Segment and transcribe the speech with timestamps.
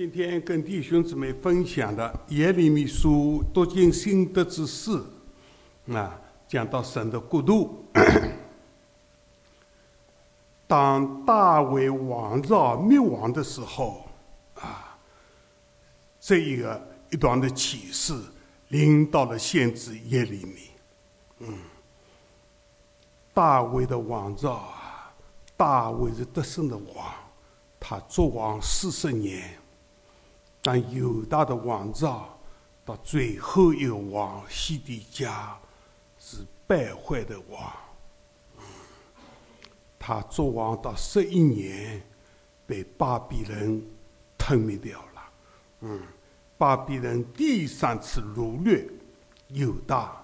[0.00, 4.98] 今天跟弟兄姊妹分享的耶利米书读经心得之事，
[5.92, 7.84] 啊，讲到神的国度。
[10.66, 14.06] 当大卫王朝灭亡的时候，
[14.54, 14.98] 啊，
[16.18, 18.18] 这一个一段的启示
[18.68, 20.56] 临到了先知耶利米。
[21.40, 21.58] 嗯，
[23.34, 25.12] 大卫的王朝啊，
[25.58, 27.14] 大卫是得胜的王，
[27.78, 29.59] 他做王四十年。
[30.62, 32.38] 但犹大的王朝
[32.84, 35.58] 到最后一个王西底家
[36.18, 37.72] 是败坏的王，
[39.98, 42.02] 他做王到十一年，
[42.66, 43.82] 被巴比伦
[44.36, 45.22] 吞灭掉了。
[45.80, 46.02] 嗯，
[46.58, 48.86] 巴比伦第三次掳掠
[49.48, 50.22] 犹大，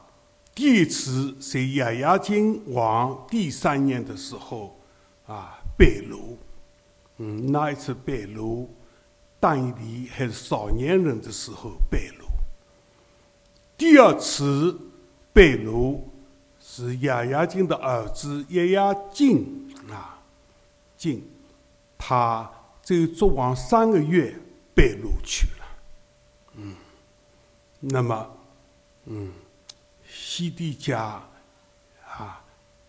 [0.55, 4.78] 第一次在亚亚金王第三年的时候
[5.27, 6.36] 啊被掳。
[7.16, 8.66] 嗯，那一次被掳。
[9.38, 12.24] 但以理还是少年人的时候被掳，
[13.77, 14.78] 第二次
[15.33, 16.00] 被掳
[16.58, 20.19] 是亚亚金的儿子亚亚金啊，
[20.96, 21.22] 金，
[21.98, 22.50] 他
[22.83, 24.34] 只做王三个月
[24.74, 25.66] 被掳去了，
[26.55, 26.74] 嗯，
[27.80, 28.36] 那么，
[29.05, 29.30] 嗯，
[30.08, 31.22] 西帝家
[32.08, 32.42] 啊，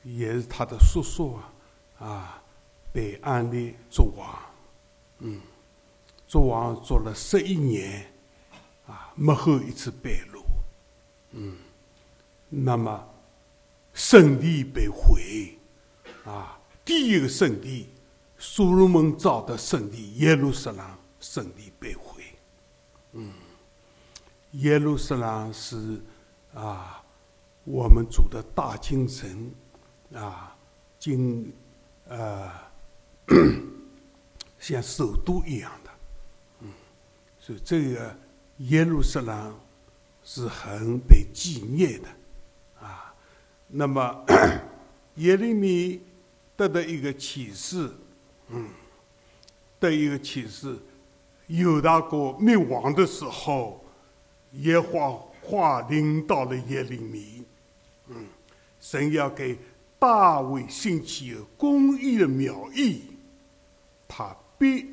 [0.04, 1.52] 也是他的叔叔啊，
[2.08, 2.42] 啊，
[2.94, 4.40] 被安利做王，
[5.20, 5.42] 嗯。
[6.28, 8.06] 做王做了十一年，
[8.86, 10.44] 啊，幕后一次败露，
[11.32, 11.56] 嗯，
[12.50, 13.08] 那么
[13.94, 15.58] 圣地被毁，
[16.26, 17.88] 啊，第一个圣地，
[18.38, 20.86] 所罗门造的圣地耶路撒冷
[21.22, 22.22] 圣地被毁，
[23.14, 23.32] 嗯，
[24.52, 26.02] 耶路撒冷是
[26.54, 27.02] 啊，
[27.64, 29.50] 我们主的大精神，
[30.14, 30.56] 啊，
[31.00, 31.54] 经
[32.10, 32.52] 呃，
[34.60, 35.87] 像首都一样的。
[37.48, 38.14] 所以这个
[38.58, 39.58] 耶路撒冷
[40.22, 42.10] 是很被纪念的，
[42.82, 43.16] 啊，
[43.70, 44.26] 那么
[45.16, 46.02] 耶利米
[46.58, 47.90] 得到一个启示，
[48.50, 48.68] 嗯，
[49.80, 50.78] 得一个启示，
[51.48, 53.82] 犹大国灭亡的时候，
[54.56, 57.46] 耶和华领到了耶利米，
[58.10, 58.26] 嗯，
[58.82, 59.58] 神要给
[59.98, 63.04] 大卫兴起公义的苗裔，
[64.06, 64.86] 他必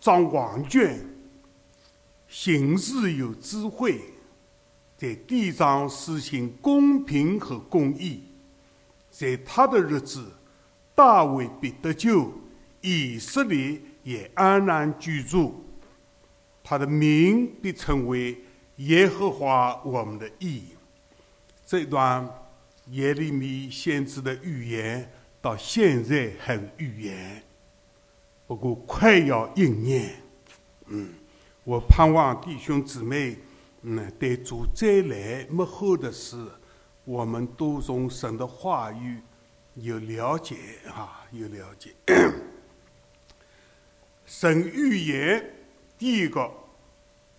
[0.00, 0.10] 张。
[0.10, 0.98] 掌王权，
[2.26, 4.00] 行事有智慧，
[4.96, 8.22] 在地上实行公平和公义。
[9.10, 10.32] 在他的日子，
[10.94, 12.32] 大卫必得救，
[12.80, 15.64] 以色列也安然居住。
[16.64, 18.42] 他的名必成为
[18.76, 20.64] 耶和华我们的义。
[21.66, 22.26] 这段
[22.86, 25.12] 耶利米先知的预言，
[25.42, 27.42] 到现在还预言。
[28.50, 30.10] 不过快要应验，
[30.86, 31.14] 嗯，
[31.62, 33.38] 我盼望弟兄姊妹，
[33.82, 36.50] 嗯，对主再来幕后的事，
[37.04, 39.20] 我们都从神的话语
[39.74, 40.56] 有了解
[40.88, 41.94] 啊，有了解。
[44.26, 45.54] 神预言
[45.96, 46.50] 第一个，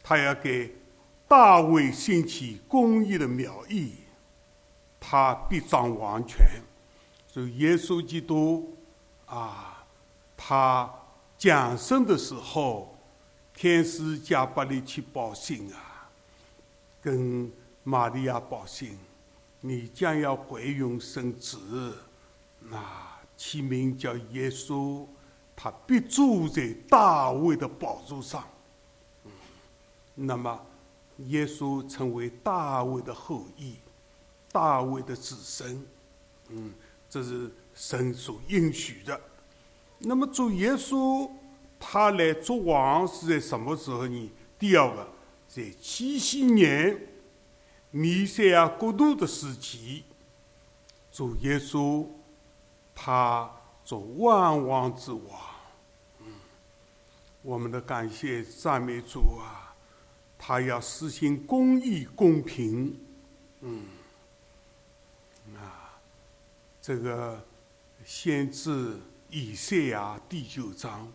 [0.02, 0.74] 他要给
[1.28, 3.96] 大卫兴起公义的苗裔，
[4.98, 6.46] 他必掌王权，
[7.28, 8.78] 所以耶稣基督
[9.26, 9.86] 啊，
[10.38, 10.90] 他。
[11.42, 12.96] 降生的时候，
[13.52, 16.08] 天使加百利去报信啊，
[17.02, 17.52] 跟
[17.84, 18.96] 玛利亚报信，
[19.60, 21.98] 你将要怀孕生子，
[22.60, 22.80] 那
[23.36, 25.04] 起名叫耶稣，
[25.56, 28.48] 他必住在大卫的宝座上。
[30.14, 30.64] 那么，
[31.26, 33.78] 耶稣成为大卫的后裔，
[34.52, 35.84] 大卫的子孙，
[36.50, 36.72] 嗯，
[37.10, 39.20] 这是神所应许的。
[40.04, 41.30] 那么主耶稣
[41.80, 44.32] 他来做王是在什么时候呢？
[44.58, 45.08] 第二个，
[45.48, 47.08] 在七夕年
[47.92, 50.04] 弥赛亚国度的时期，
[51.12, 52.06] 主耶稣
[52.94, 53.52] 他
[53.84, 55.24] 做万王之王。
[56.20, 56.34] 嗯，
[57.42, 59.76] 我们的感谢赞美主啊！
[60.38, 63.00] 他要实行公义公平。
[63.62, 63.86] 嗯，
[65.56, 66.00] 啊，
[66.82, 67.44] 这个
[68.04, 69.00] 先知。
[69.32, 71.10] 以赛亚第九章，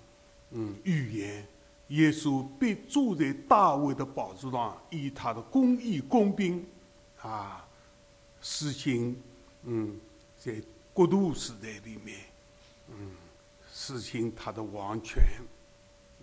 [0.52, 1.46] 嗯，预言
[1.88, 6.64] 耶稣必住在大卫的宝座上，以他的公义、公平
[7.20, 7.68] 啊，
[8.40, 9.14] 实行，
[9.64, 10.00] 嗯，
[10.38, 10.62] 在
[10.94, 12.18] 国度时代里面，
[12.88, 13.12] 嗯，
[13.70, 15.22] 实行他的王权，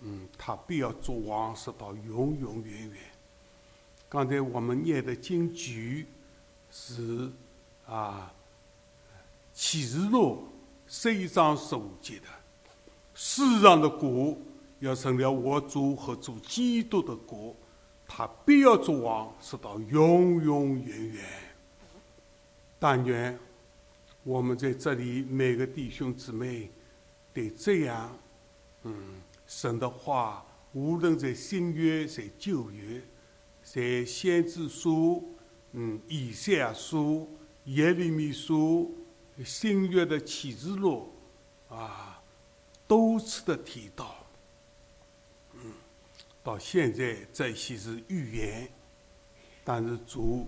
[0.02, 2.98] 嗯，他必要做王，直到永永远远。
[4.08, 6.08] 刚才我们念的经句
[6.72, 7.30] 是
[7.86, 8.32] 啊，
[9.54, 10.48] 启示录。
[10.86, 12.26] 十一章十五节的
[13.14, 14.36] 世上的国
[14.80, 17.54] 要成了我主和主基督的国，
[18.06, 21.24] 他必要做王，直到永永远远。
[22.78, 23.38] 但愿
[24.22, 26.70] 我们在这里每个弟兄姊妹，
[27.32, 28.16] 得这样，
[28.82, 28.94] 嗯，
[29.46, 33.00] 神的话，无论在新约在旧约，
[33.62, 35.34] 在先知书，
[35.72, 37.28] 嗯，以赛亚书、
[37.64, 38.94] 耶利米书、
[39.42, 41.12] 新约的启示录，
[41.70, 42.22] 啊，
[42.86, 44.14] 多次的提到。
[45.54, 45.72] 嗯
[46.42, 48.70] 到现在这些是预言，
[49.64, 50.46] 但是主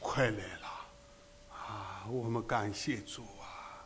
[0.00, 0.68] 快来了，
[1.52, 2.06] 啊！
[2.10, 3.84] 我们感谢主啊！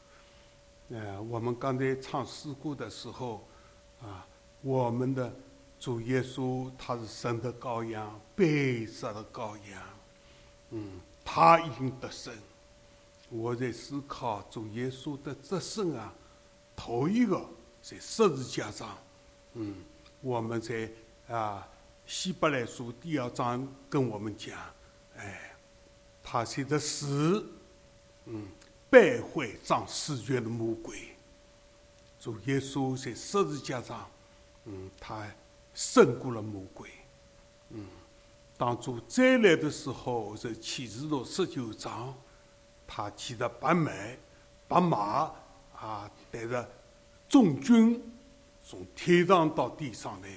[0.91, 3.45] 呃，我们刚才唱诗歌的时候，
[4.01, 4.25] 啊，
[4.61, 5.35] 我们的
[5.81, 9.83] 主耶稣他是神的羔羊，被杀的羔羊，
[10.71, 12.33] 嗯，他已经得胜。
[13.29, 16.13] 我在思考主耶稣的得胜啊，
[16.75, 17.45] 头一个
[17.83, 18.99] 在十字架上，
[19.55, 19.75] 嗯，
[20.21, 20.91] 我们在。
[21.29, 21.69] 啊，
[22.11, 24.59] 《希伯来书》第二章跟我们讲，
[25.15, 25.55] 哎，
[26.23, 27.45] 他写的死，
[28.25, 28.49] 嗯，
[28.89, 30.97] 败坏长世界的魔鬼。
[32.19, 34.09] 主耶稣在十字架上，
[34.65, 35.31] 嗯，他
[35.75, 36.89] 胜过了魔鬼。
[37.73, 37.87] 嗯，
[38.57, 42.17] 当主再来的时候，在启示录十九章，
[42.91, 43.93] 他骑着白马，
[44.67, 45.31] 白马
[45.77, 46.67] 啊，带着
[47.29, 48.03] 众军
[48.65, 50.29] 从天上到地上来。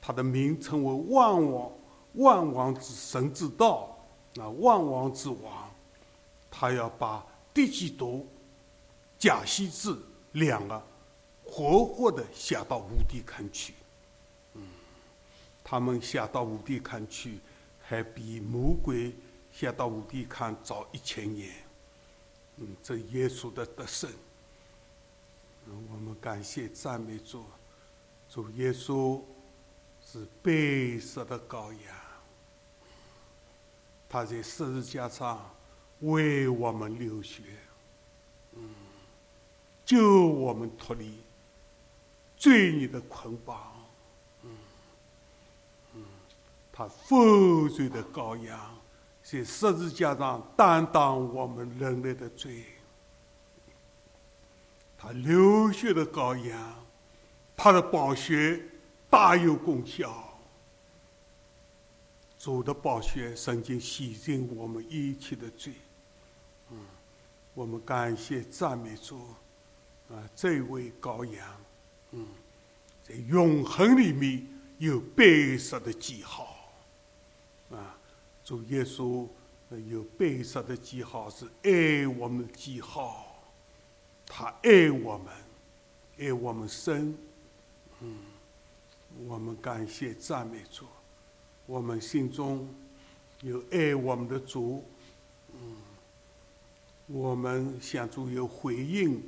[0.00, 1.70] 他的名称为万王
[2.14, 3.94] 万王之神之道，
[4.38, 5.70] 啊，万王之王，
[6.50, 8.26] 他要把地基督、
[9.18, 10.02] 假西子
[10.32, 10.82] 两个
[11.44, 13.74] 活活的下到无底坑去。
[14.54, 14.62] 嗯，
[15.62, 17.38] 他们下到无底坑去，
[17.82, 19.14] 还比魔鬼
[19.52, 21.52] 下到无底坑早一千年。
[22.60, 24.10] 嗯，这耶稣的得胜，
[25.90, 27.44] 我们感谢赞美主，
[28.28, 29.22] 主耶稣。
[30.10, 31.94] 是白色的羔羊，
[34.08, 35.54] 他在十字架上
[36.00, 37.42] 为我们流血，
[38.54, 38.70] 嗯，
[39.84, 41.18] 救我们脱离
[42.38, 43.86] 罪孽的捆绑，
[44.44, 44.50] 嗯，
[45.96, 46.04] 嗯，
[46.72, 48.78] 他负罪的羔羊，
[49.30, 52.64] 在十字架上担当我们人类的罪，
[54.96, 56.74] 他流血的羔羊，
[57.54, 58.62] 他的宝血。
[59.10, 60.38] 大有功效。
[62.38, 65.72] 主的宝血曾经洗净我们一切的罪。
[66.70, 66.78] 嗯，
[67.54, 69.18] 我们感谢赞美主。
[70.10, 71.46] 啊，这位羔羊，
[72.12, 72.26] 嗯，
[73.02, 74.46] 在永恒里面
[74.76, 76.47] 有白色的记号。
[78.48, 79.28] 主耶稣
[79.90, 83.44] 有白色的记号，是爱我们的记号。
[84.24, 85.26] 他爱我们，
[86.18, 87.14] 爱我们深。
[88.00, 88.16] 嗯。
[89.26, 90.86] 我们感谢赞美主，
[91.66, 92.66] 我们心中
[93.42, 94.82] 有爱我们的主，
[95.52, 95.76] 嗯，
[97.06, 99.22] 我们向主有回应，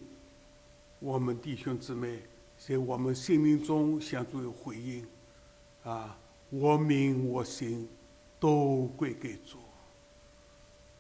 [0.99, 2.23] 我们弟兄姊妹
[2.57, 5.07] 在我们心灵中向主有回应，
[5.83, 6.17] 啊，
[6.49, 7.87] 我命我心
[8.41, 9.59] 都归给主，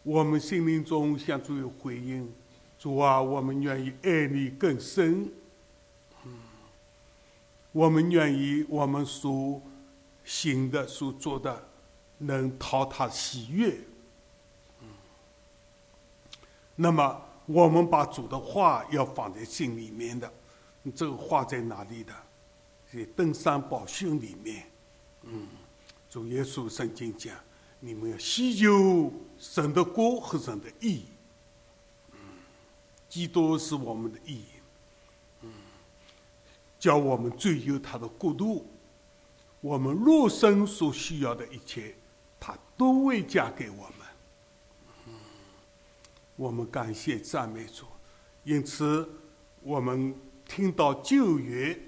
[0.02, 2.30] 我们心灵中向主有回应，
[2.78, 5.22] 主啊，我们愿意爱你更深。
[6.24, 6.38] 嗯
[7.72, 9.62] 我们愿意，我们所
[10.24, 11.68] 行的、所做的，
[12.18, 13.78] 能讨他喜悦。
[14.80, 14.88] 嗯，
[16.74, 20.32] 那么我们把主的话要放在心里面的，
[20.96, 22.12] 这个话在哪里的？
[22.92, 24.66] 在登山宝训里面。
[25.22, 25.46] 嗯，
[26.10, 27.32] 主耶稣曾经讲：
[27.78, 31.04] 你们要祈求神的国和神的义。
[33.08, 34.44] 基督是我们的义。
[36.80, 38.66] 叫我们追求他的国度，
[39.60, 41.94] 我们肉身所需要的一切，
[42.40, 45.16] 他都会加给我们。
[46.36, 47.84] 我们感谢赞美主，
[48.44, 49.06] 因此
[49.62, 50.14] 我们
[50.48, 51.78] 听到旧约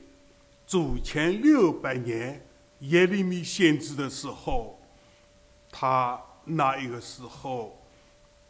[0.66, 2.46] 主前六百年
[2.82, 4.78] 耶利米先知的时候，
[5.70, 7.80] 他那一个时候，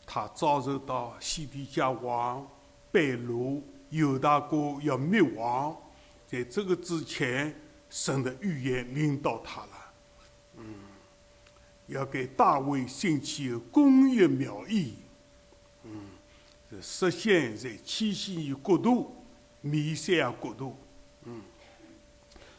[0.06, 2.46] 他遭受到西底家王
[2.90, 3.60] 被掳，
[3.90, 5.76] 犹大国要灭亡。
[6.26, 7.54] 在这个之前，
[7.90, 9.92] 神的预言领导他了，
[10.56, 10.64] 嗯，
[11.88, 14.94] 要给大卫兴起工业苗裔，
[15.84, 16.06] 嗯，
[16.80, 19.14] 实现在七夕年国度，
[19.60, 20.74] 弥赛亚国度，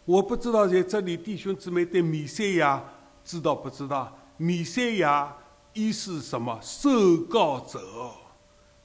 [0.05, 2.83] 我不知道在这里弟兄姊妹对弥赛亚
[3.23, 4.17] 知道不知道？
[4.37, 5.35] 弥赛亚
[5.73, 6.59] 意思什么？
[6.61, 7.79] 受告者，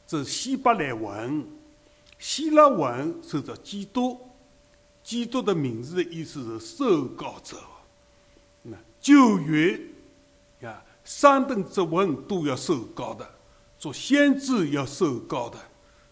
[0.06, 1.44] 这希伯来文，
[2.18, 4.20] 希腊文是着基督。
[5.02, 7.56] 基督的名字的意思是受告者。
[8.62, 9.80] 那旧约
[10.60, 13.26] 呀，三等之文都要受告的，
[13.78, 15.58] 做先知要受告的，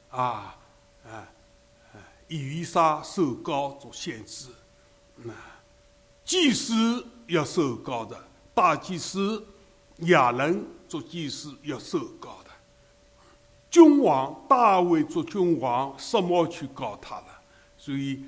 [0.08, 0.56] 啊
[1.04, 1.28] 啊
[1.92, 2.00] 啊！
[2.26, 4.48] 以利沙受告做先知，
[5.16, 5.32] 那
[6.25, 8.16] 祭司要受膏的，
[8.54, 9.44] 大祭司
[10.00, 12.50] 亚伦做祭司要受膏的，
[13.70, 17.40] 君王大卫做君王，什么去告他了？
[17.76, 18.25] 所以。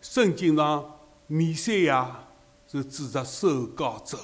[0.00, 2.28] 圣经上，弥赛亚
[2.68, 4.16] 是指着受膏者，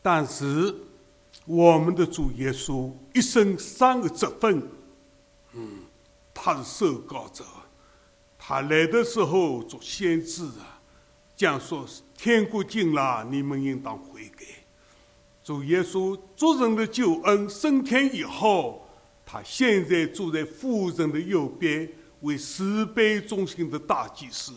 [0.00, 0.74] 但是
[1.44, 4.66] 我们的主耶稣一生三个职分，
[5.52, 5.80] 嗯，
[6.32, 7.44] 他是受膏者，
[8.38, 10.71] 他来的时候做先知啊，
[11.36, 11.86] 讲说
[12.16, 14.44] 天国近了，你们应当悔改。
[15.42, 18.88] 主耶稣做人的救恩升天以后，
[19.26, 21.88] 他现在坐在父神的右边。
[22.22, 24.52] 为慈悲中心的大祭司，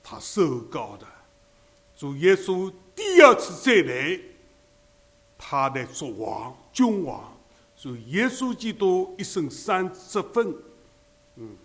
[0.00, 1.04] 他受膏的。
[1.96, 4.20] 主耶稣第二次再来，
[5.36, 7.36] 他来做王、君王。
[7.76, 10.54] 主耶稣基督一生三十分，
[11.34, 11.56] 嗯，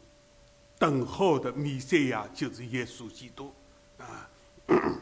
[0.79, 3.53] 等候的弥赛亚就是耶稣基督
[3.99, 4.27] 啊。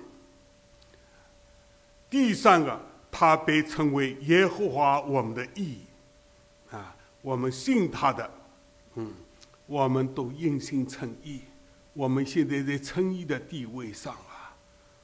[2.10, 5.80] 第三个，他被称为耶和华我们的义
[6.72, 8.32] 啊，我们信他的，
[8.96, 9.14] 嗯。
[9.66, 11.40] 我们都因信称义，
[11.94, 14.54] 我们现在在称义的地位上啊，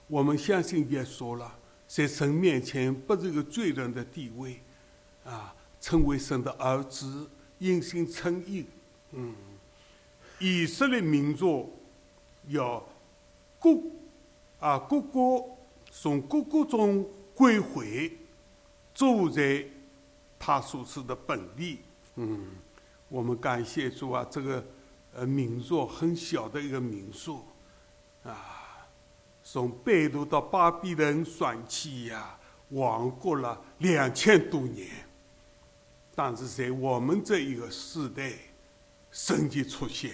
[0.05, 4.59] 我们相信耶稣了，在神面前不是个罪人的地位，
[5.23, 8.65] 啊，成为神的儿子，因信称义。
[9.13, 9.33] 嗯，
[10.39, 11.73] 以色列民族
[12.49, 12.85] 要
[13.61, 13.69] 各
[14.59, 15.43] 啊各个
[15.91, 18.17] 从各个中归回，
[18.93, 19.65] 住在
[20.37, 21.79] 他所处的本地。
[22.15, 22.47] 嗯。
[23.11, 24.63] 我们感谢主啊，这个
[25.15, 27.43] 呃民族很小的一个民族，
[28.23, 28.87] 啊，
[29.43, 32.37] 从贝鲁到巴比伦算起呀，
[32.69, 34.87] 亡国了两千多年。
[36.13, 38.31] 但是在我们这一个时代，
[39.09, 40.11] 神迹出现，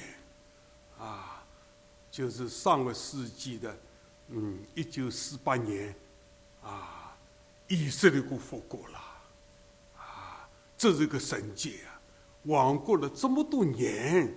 [0.98, 1.44] 啊，
[2.10, 3.78] 就是上个世纪的，
[4.30, 5.96] 嗯，一九四八年，
[6.64, 7.16] 啊，
[7.68, 9.00] 以色列国复国了，
[9.98, 12.00] 啊，这是个神迹啊。
[12.44, 14.32] 亡过了这么多年，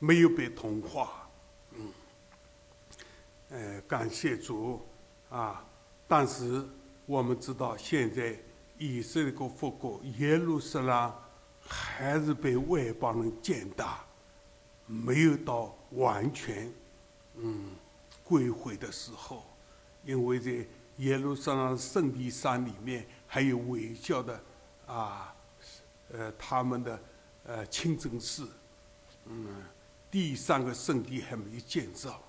[0.00, 1.30] 没有被同化，
[1.72, 1.92] 嗯，
[3.50, 4.84] 呃，感谢主
[5.30, 5.64] 啊！
[6.08, 6.64] 但是
[7.06, 8.36] 我们知道，现在
[8.76, 11.14] 以色列国复国，耶路撒冷
[11.60, 14.00] 还是被外邦人践踏，
[14.86, 16.72] 没有到完全
[17.36, 17.70] 嗯
[18.28, 19.44] 归回的时候，
[20.04, 20.66] 因为在
[20.98, 24.40] 耶路撒冷圣地山里面还有围教的
[24.86, 25.34] 啊，
[26.12, 27.00] 呃，他们的。
[27.44, 28.46] 呃，清真寺，
[29.24, 29.46] 嗯，
[30.10, 32.20] 第三个圣地还没有建造，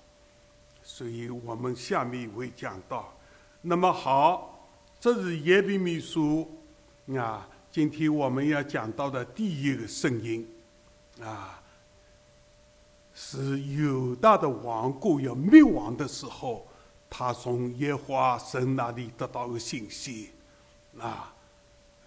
[0.82, 3.12] 所以我们下面会讲到。
[3.60, 4.66] 那么好，
[4.98, 6.50] 这是耶利米书
[7.18, 10.48] 啊，今天我们要讲到的第一个圣经
[11.20, 11.59] 啊，
[13.22, 16.66] 是犹大的王国要灭亡的时候，
[17.10, 20.30] 他从耶和华神那里得到个信息
[20.98, 21.34] 啊。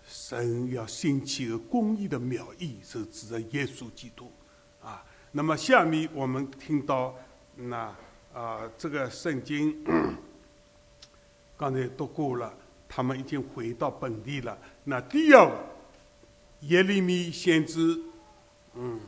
[0.07, 4.31] 神要兴起个公义的苗裔，是指着耶稣基督，
[4.81, 5.05] 啊。
[5.31, 7.15] 那么下面我们听到，
[7.55, 7.95] 那
[8.33, 9.85] 啊，这个圣经
[11.55, 12.51] 刚才读过了，
[12.89, 14.57] 他们已经回到本地了。
[14.83, 15.63] 那第二个
[16.61, 17.99] 耶利米先知，
[18.73, 18.99] 嗯，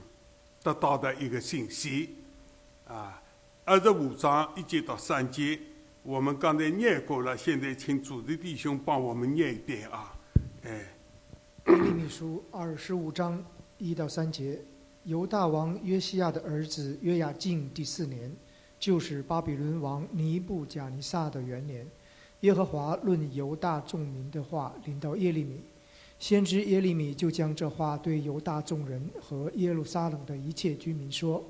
[0.65, 2.15] 得到的一个信息，
[2.87, 3.21] 啊，
[3.63, 5.59] 二十五章一节到三节，
[6.01, 10.17] 我们刚才念过了，现在请主的弟兄帮我们念一遍啊，
[10.63, 10.91] 哎。
[11.67, 13.43] 耶利米书二十五章
[13.77, 14.59] 一到三节，
[15.03, 18.35] 犹大王约西亚的儿子约雅敬第四年，
[18.79, 21.85] 就是巴比伦王尼布贾尼撒的元年，
[22.39, 25.61] 耶和华论犹大众民的话临到耶利米，
[26.17, 31.43] 先知耶利米就将这话对犹大众人和耶路撒冷的一切居民说：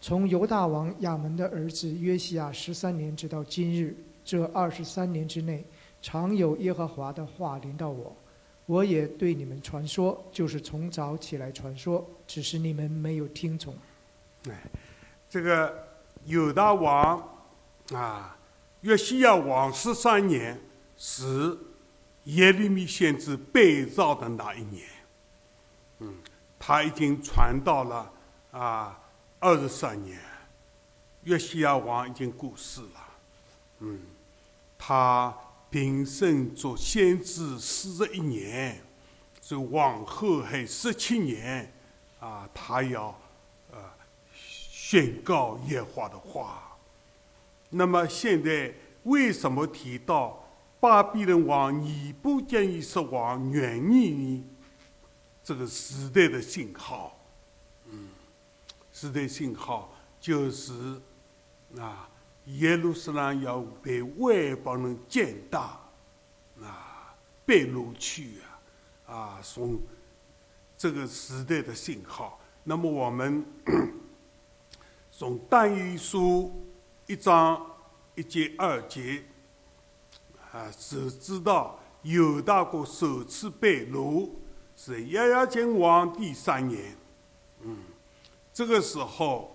[0.00, 5.64] 从犹大王亚门的儿子约西亚十三年直到今日，这二十三年之内，
[6.02, 8.14] 常有耶和华的话临到我。
[8.66, 13.74] 我也对你们传说，就是从早起来传说，只是你们没有听从。
[14.48, 14.62] 哎，
[15.28, 15.86] 这个
[16.26, 17.22] 犹大王
[17.92, 18.36] 啊，
[18.82, 20.58] 约西亚王十三年
[20.96, 21.58] 是
[22.24, 24.86] 耶利米先知被造的那一年。
[25.98, 26.14] 嗯，
[26.58, 28.12] 他已经传到了
[28.50, 29.00] 啊
[29.38, 30.18] 二十三年，
[31.24, 33.08] 约西亚王已经过世了。
[33.80, 34.00] 嗯，
[34.78, 35.34] 他。
[35.72, 38.82] 平生做先知四十一年，
[39.40, 41.72] 这往后还十七年，
[42.18, 43.16] 啊，他要
[43.70, 43.78] 呃
[44.32, 46.76] 宣告耶和华的话，
[47.68, 48.74] 那么现在
[49.04, 50.44] 为什么提到
[50.80, 54.44] 巴比伦王尼布甲尼撒王元年呢？
[55.44, 57.18] 这个时代的信号，
[57.86, 58.08] 嗯，
[58.90, 60.72] 时代信号就是
[61.76, 62.08] 啊，
[62.46, 65.78] 耶路撒冷要被外邦人践踏，
[66.62, 68.38] 啊，被掳去
[69.06, 69.78] 啊，啊，从
[70.78, 72.40] 这个时代的信号。
[72.64, 73.44] 那么我们
[75.10, 76.64] 从但以书
[77.06, 77.66] 一章
[78.14, 79.22] 一节二节
[80.52, 84.30] 啊，只知道犹大国首次被掳。
[84.82, 86.96] 是亚亚金王第三年，
[87.60, 87.76] 嗯，
[88.50, 89.54] 这个时候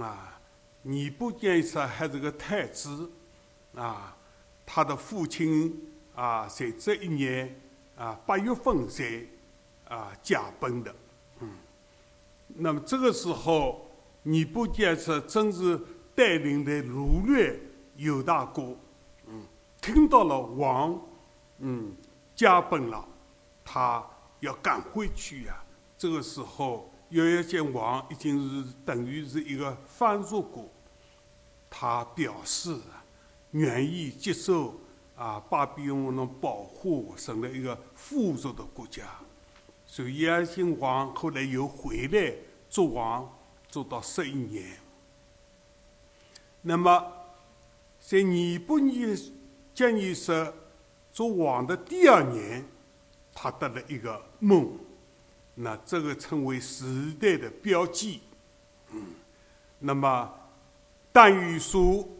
[0.00, 0.40] 啊，
[0.82, 3.08] 尼布甲尼还是个太子
[3.76, 4.16] 啊，
[4.66, 5.80] 他的父亲
[6.16, 7.60] 啊，在这一年
[7.96, 9.24] 啊八月份才
[9.88, 10.92] 啊驾崩的，
[11.38, 11.50] 嗯，
[12.48, 13.88] 那么这个时候
[14.24, 15.80] 尼布甲尼正是
[16.16, 17.60] 带领的掳掠
[17.94, 18.76] 犹大国，
[19.80, 21.00] 听到了王
[21.58, 21.94] 嗯
[22.34, 23.04] 驾崩了，
[23.64, 24.04] 他。
[24.40, 25.64] 要赶回去呀！
[25.96, 30.64] 这个时候，有一件王已经是等于是一个藩属国，
[31.68, 32.78] 他表示
[33.50, 34.76] 愿意接受
[35.16, 39.02] 啊巴比伦的保护，成了一个富足的国家。
[39.84, 42.32] 所以，亚信王后来又回来
[42.70, 43.28] 做王，
[43.68, 44.78] 做到十一年。
[46.62, 47.12] 那么，
[47.98, 49.16] 在尼布尼
[49.78, 50.52] 建议说
[51.12, 52.64] 做王的第二年。
[53.40, 54.68] 他得了一个梦，
[55.54, 58.20] 那这个称为时代的标记。
[58.90, 59.00] 嗯，
[59.78, 60.28] 那么
[61.12, 62.18] 但玉书，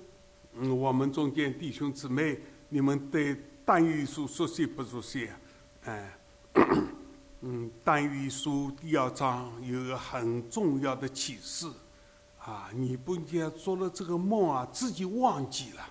[0.53, 2.39] 嗯，我们中间弟兄姊妹，
[2.69, 5.29] 你们对但玉书熟悉不熟悉？
[5.87, 6.17] 哎，
[7.41, 11.67] 嗯，但玉书第二章有个很重要的启示，
[12.39, 15.83] 啊，你不应做了这个梦啊，自己忘记了，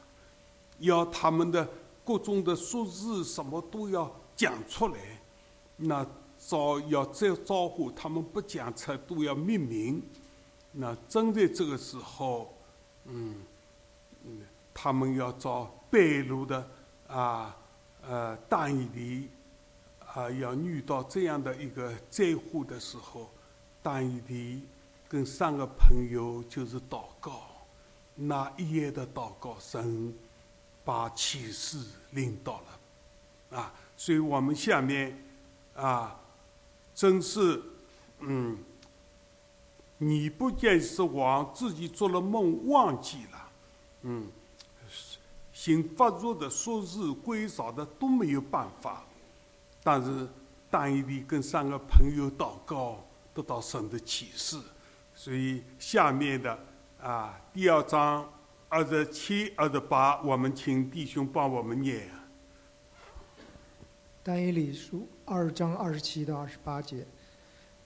[0.80, 1.68] 要他们的
[2.04, 4.98] 各种的数字什么都要讲出来。
[5.76, 6.06] 那
[6.38, 10.02] 招要再招呼他们不讲出都要命名。
[10.72, 12.54] 那正在这个时候，
[13.06, 13.36] 嗯，
[14.24, 14.42] 嗯，
[14.74, 16.70] 他们要找北路的
[17.08, 17.56] 啊，
[18.08, 19.30] 呃，大义的
[20.06, 23.30] 啊，要遇到这样的一个灾祸的时候，
[23.82, 24.62] 大义的
[25.08, 27.42] 跟三个朋友就是祷告，
[28.14, 30.14] 那一夜的祷告声，
[30.88, 31.78] 把启示
[32.12, 35.26] 领到了，啊，所以我们下面。
[35.76, 36.20] 啊，
[36.96, 37.62] 真是，
[38.22, 38.58] 嗯，
[40.00, 43.50] 你不见是王自己做了梦忘记了，
[44.02, 44.28] 嗯，
[45.54, 49.04] 行发作的说是归少的都没有办法，
[49.84, 50.28] 但是
[50.72, 54.60] 但以理跟三个朋友祷告得到神的启示，
[55.14, 56.58] 所以下面的
[57.00, 58.28] 啊第二章
[58.70, 62.10] 二十七、二十八，我们请弟兄帮我们念。
[64.22, 65.08] 但以理书。
[65.24, 67.06] 二章二十七到二十八节，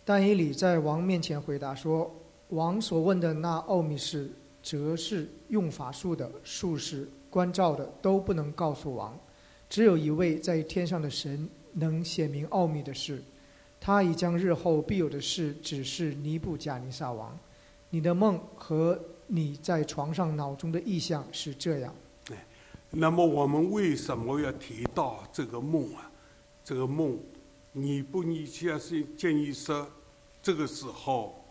[0.03, 2.11] 但以理在王面前回答说
[2.49, 9.15] ：“王所问的那奥秘事、则是用法术的术士、关照的，都不能告诉王。
[9.69, 13.23] 只有一位在天上的神能显明奥秘的事。
[13.79, 17.37] 他已将日后必有的事指示尼布甲尼撒王。
[17.89, 18.99] 你的梦和
[19.33, 21.95] 你在床上脑中的意象是这样。
[22.89, 26.11] 那么我们为什么要提到这个梦啊？
[26.63, 27.17] 这个梦。”
[27.73, 29.89] 你不，你就是建议说，
[30.43, 31.41] 这个时候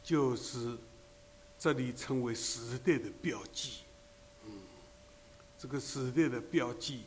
[0.00, 0.78] 就是
[1.58, 3.78] 这里称为时代的标记，
[4.44, 4.52] 嗯，
[5.58, 7.00] 这个时代的标记，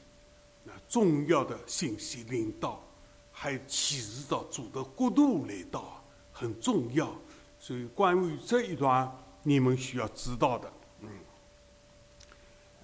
[0.65, 2.84] 那重要的信息领导，
[3.32, 6.03] 还启示到主的国度来到，
[6.34, 7.15] 很重要。
[7.62, 9.10] 所以关于这一段，
[9.43, 10.71] 你们需要知道的，
[11.02, 11.10] 嗯，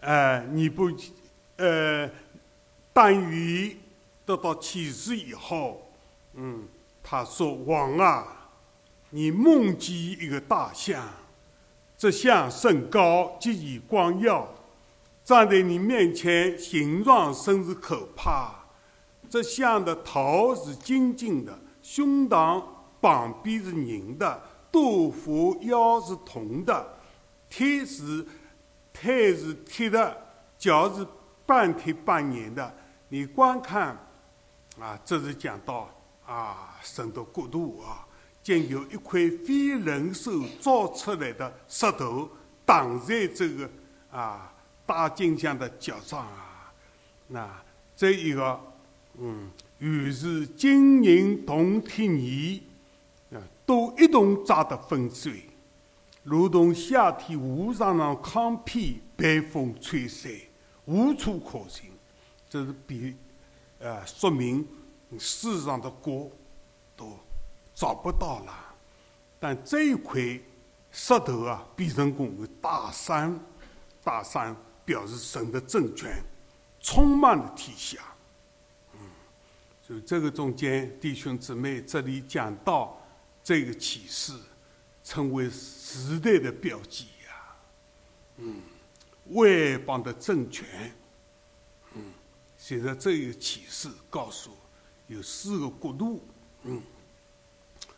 [0.02, 0.90] 哎，你不，
[1.58, 2.10] 呃，
[2.94, 3.78] 但于。
[4.28, 5.88] 得到启示以后，
[6.34, 6.68] 嗯，
[7.04, 8.50] 他说：“王啊，
[9.12, 11.08] 你梦见一个大象，
[11.96, 14.52] 这象身高，极其光耀，
[15.24, 18.66] 站在你面前，形状甚是可怕。
[19.30, 22.64] 这象的头是金金的，胸膛、
[23.00, 24.42] 膀臂是银的，
[24.76, 26.86] 肚腹、腰是铜的，
[27.50, 28.26] 腿是
[28.92, 30.22] 腿是铁的，
[30.58, 31.08] 脚是
[31.46, 32.76] 半铁半粘的。
[33.08, 33.98] 你观看。”
[34.78, 35.90] 啊，这是讲到
[36.26, 38.06] 啊，神的国度啊，
[38.44, 42.30] 竟有一块非人手造出来的石头
[42.66, 43.70] 挡在这个
[44.12, 44.54] 啊
[44.86, 46.74] 大金像的脚上啊。
[47.30, 47.50] 那
[47.96, 48.60] 这一个，
[49.18, 52.62] 嗯，于是金银铜铁泥，
[53.66, 55.50] 都一同砸得粉碎。
[56.24, 60.32] 如同夏天湖上的糠片被风吹散，
[60.86, 61.92] 无处可寻。
[62.50, 63.16] 这是比，
[63.80, 64.68] 呃，说明
[65.20, 66.32] 世上的果
[66.96, 67.18] 都
[67.74, 68.54] 找不到了。
[69.40, 70.22] 但这一块
[70.92, 73.40] 石头啊，变成功为大山，
[74.04, 76.24] 大山表示神的政权
[76.80, 78.00] 充满了天下。
[78.94, 79.00] 嗯，
[79.82, 82.98] 所以这个中间，弟兄姊妹，这里讲到
[83.46, 84.34] 这个启示，
[85.04, 87.56] 成为时代的标记呀。
[88.38, 88.60] 嗯，
[89.28, 90.92] 外邦的政权。
[91.94, 92.02] 嗯，
[92.58, 94.50] 现在这个启示告诉
[95.06, 96.28] 有四个国度。
[96.64, 96.82] 嗯，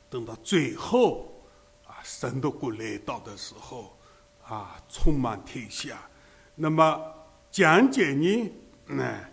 [0.09, 1.41] 等到最后
[1.85, 2.03] 啊。
[2.03, 3.97] 神的国来到的时候，
[4.43, 6.09] 啊，充满天下。
[6.55, 7.01] 那么
[7.49, 8.51] 讲解呢？
[8.87, 9.25] 嗯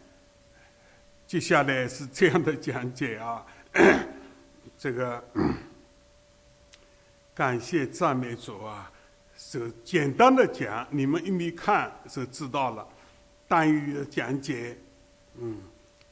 [1.26, 3.44] 接下来是这样的讲解啊。
[4.78, 5.24] 这个
[7.34, 8.90] 感谢赞美主啊！
[9.50, 12.86] 这简单的讲，你们一没看就知道了。
[13.48, 14.78] 单于的讲解，
[15.38, 15.58] 嗯，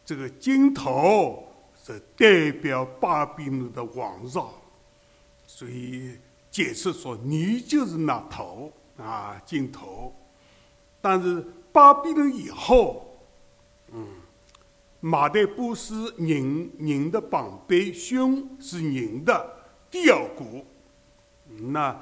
[0.05, 1.47] 这个金头
[1.83, 4.51] 是代表巴比伦的王朝，
[5.47, 6.19] 所以。
[6.53, 10.15] 解释说，你就是那头啊，镜头。
[11.01, 13.25] 但是巴比伦以后，
[13.91, 14.07] 嗯，
[15.01, 19.51] 马代波斯人人的旁边，胸是人的
[19.91, 20.63] 第二国。
[21.59, 21.97] 那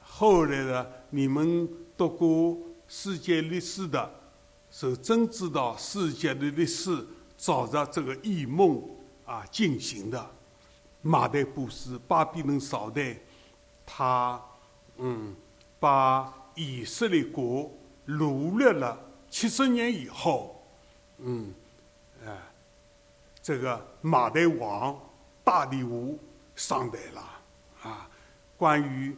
[0.00, 4.10] 后来的你们读过世界历史的，
[4.70, 8.82] 是真知道世界的历史照着这个异梦
[9.24, 10.30] 啊进行的。
[11.00, 13.16] 马代布斯巴比伦朝代。
[13.84, 14.40] 他，
[14.96, 15.34] 嗯，
[15.80, 17.68] 把以色列国
[18.06, 20.64] 掳掠了七十年以后，
[21.18, 21.52] 嗯，
[22.24, 22.38] 哎，
[23.42, 24.98] 这个马代王
[25.42, 26.16] 大力乌
[26.54, 27.20] 上台了，
[27.82, 28.08] 啊，
[28.62, 29.16] 关于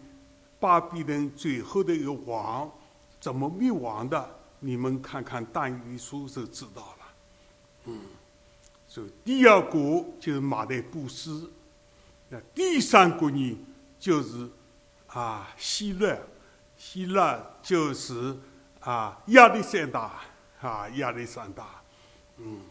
[0.58, 2.72] 巴比伦最后的一个王
[3.20, 4.26] 怎么灭亡的，
[4.58, 7.06] 你们看看《但以书》就知道了，
[7.84, 8.00] 嗯，
[8.88, 11.52] 所以第二国就是马代布斯，
[12.30, 13.58] 那第三国呢？
[14.00, 14.48] 就是
[15.08, 16.16] 啊，希腊，
[16.78, 18.34] 希腊就是
[18.80, 20.22] 啊，亚历山大
[20.62, 21.82] 啊，亚历山大，
[22.38, 22.62] 嗯，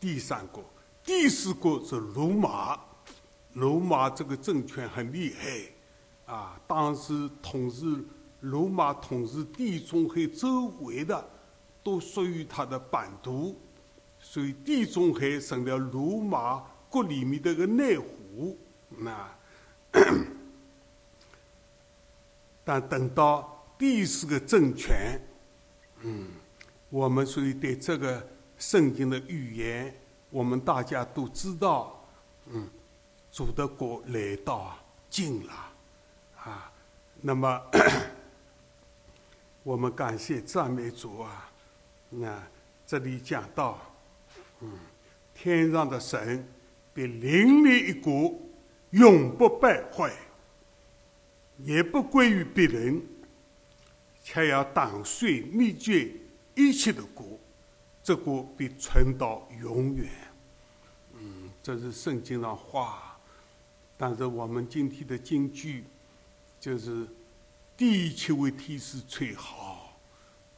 [0.00, 0.64] 第三个，
[1.04, 2.80] 第四国是罗马，
[3.52, 5.73] 罗马这个政权很厉害，
[6.26, 8.04] 啊，当时统治
[8.40, 11.28] 罗马统治地中海周围的，
[11.82, 13.56] 都属于他的版图，
[14.18, 18.58] 所以地中海成了罗马国里面的一个内湖，
[18.88, 19.34] 那。
[22.66, 25.20] 但等到第四个政权，
[26.00, 26.28] 嗯，
[26.88, 29.94] 我们所以对这个圣经的预言，
[30.30, 32.04] 我们大家都知道，
[32.46, 32.66] 嗯，
[33.30, 34.74] 主的国来到
[35.10, 35.52] 近了，
[37.20, 37.62] 那么
[39.62, 41.50] 我们感谢赞美主啊，
[42.10, 42.42] 那
[42.86, 43.80] 这里讲到，
[44.60, 44.70] 嗯，
[45.34, 46.46] 天上的神
[46.92, 48.34] 被另立一国，
[48.90, 50.12] 永不败坏。
[51.58, 53.00] 也不归于别人，
[54.24, 56.10] 却要打碎灭绝
[56.56, 57.38] 一切的国，
[58.02, 60.10] 这国必存到永远。
[61.12, 63.16] 嗯，这是圣经的话，
[63.96, 65.84] 但是我们今天的京剧，
[66.64, 67.06] 就是
[67.76, 69.94] 第七位天使吹号，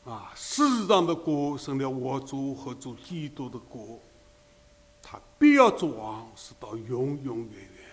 [0.04, 3.98] 啊，世上的国成了我主和主基督的国，
[5.02, 7.84] 他必要做王，是到永永远远。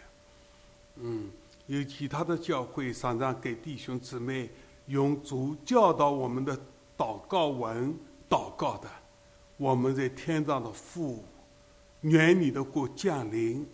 [0.97, 1.31] 嗯。
[1.65, 4.47] 有其他的教会常常给弟兄姊妹
[4.85, 6.55] 用主教导我们的
[6.95, 7.97] 祷告文
[8.29, 8.87] 祷告的，
[9.57, 11.23] 我们在天上的父，
[12.01, 13.65] 愿你的国降临，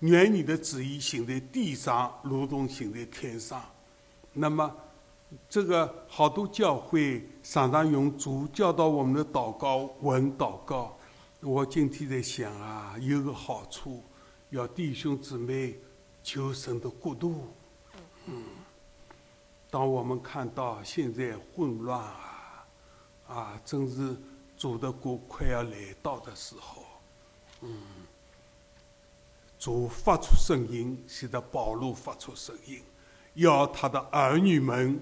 [0.00, 3.64] 愿你的旨意行在地上，如同行在天上。
[4.36, 4.74] 那么，
[5.48, 10.96] 这个好多教会常常用主教导我们的祷告文祷告。
[11.40, 14.02] 我今天在想啊，有个好处，
[14.50, 15.78] 要弟兄姊妹。
[16.28, 17.46] 求神的国度，
[18.24, 18.42] 嗯，
[19.70, 22.66] 当我们看到现在混乱啊，
[23.28, 24.16] 啊，正是
[24.58, 26.82] 主的国快要来到的时候，
[27.60, 27.80] 嗯，
[29.56, 32.82] 主发出声音，使得保罗发出声音，
[33.36, 35.00] 要他的儿女们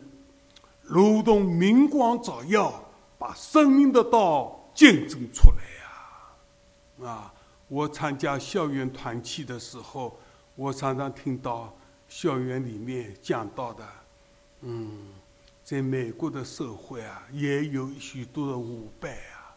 [0.83, 2.85] 如同明光照耀，
[3.18, 7.11] 把生命的道见证出来呀！
[7.11, 7.35] 啊，
[7.66, 10.16] 我参加校园团契的时候。
[10.57, 11.77] 我常常听到
[12.09, 13.85] 校园里面讲到的，
[14.61, 15.09] 嗯，
[15.64, 19.51] 在美国的社会啊，也有许多的舞败啊，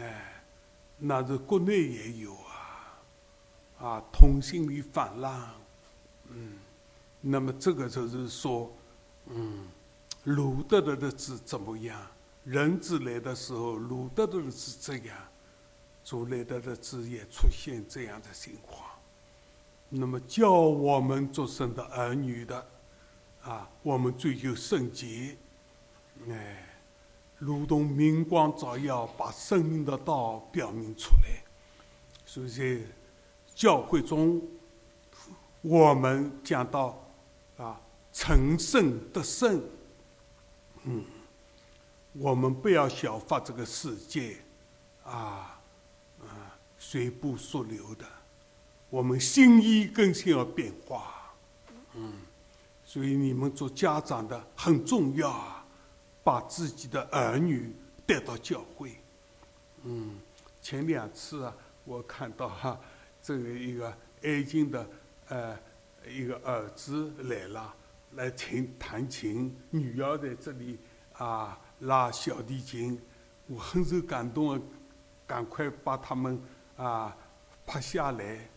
[0.00, 0.42] 哎，
[0.96, 2.98] 那是国内也有啊，
[3.80, 5.50] 啊，同性恋泛滥，
[6.30, 6.54] 嗯，
[7.20, 8.72] 那么这个就是说，
[9.26, 9.66] 嗯，
[10.24, 12.00] 鲁德的日子怎么样？
[12.44, 15.16] 人子来的时候，鲁德的日子这样，
[16.02, 18.84] 主来的日子也出现这样的情况。
[19.90, 22.66] 那么叫我们做神的儿女的，
[23.42, 25.36] 啊，我们追求圣洁，
[26.30, 26.66] 哎，
[27.38, 31.42] 如同明光照耀，把生命的道表明出来。
[32.24, 32.80] 所以在
[33.54, 34.40] 教会中，
[35.62, 37.02] 我们讲到，
[38.12, 39.62] 成圣得圣，
[40.84, 41.04] 嗯，
[42.12, 44.36] 我们不要效法这个世界，
[45.04, 45.60] 啊，
[46.20, 48.04] 啊，随波逐流的。
[48.90, 51.34] 我们心意更新要变化，
[51.94, 52.12] 嗯，
[52.84, 55.64] 所以你们做家长的很重要啊，
[56.24, 57.70] 把自己的儿女
[58.06, 58.96] 带到教会，
[59.84, 60.18] 嗯，
[60.62, 62.80] 前两次啊，我看到哈，
[63.22, 64.88] 这个一个爱情的
[65.28, 65.58] 呃
[66.08, 67.74] 一个儿子来了，
[68.14, 70.78] 来琴弹琴，女儿在这里
[71.12, 73.00] 啊拉小提琴，
[73.46, 74.60] 我很受感动啊，
[75.26, 76.40] 赶快把他们
[76.76, 77.16] 啊
[77.66, 78.48] 拍下来。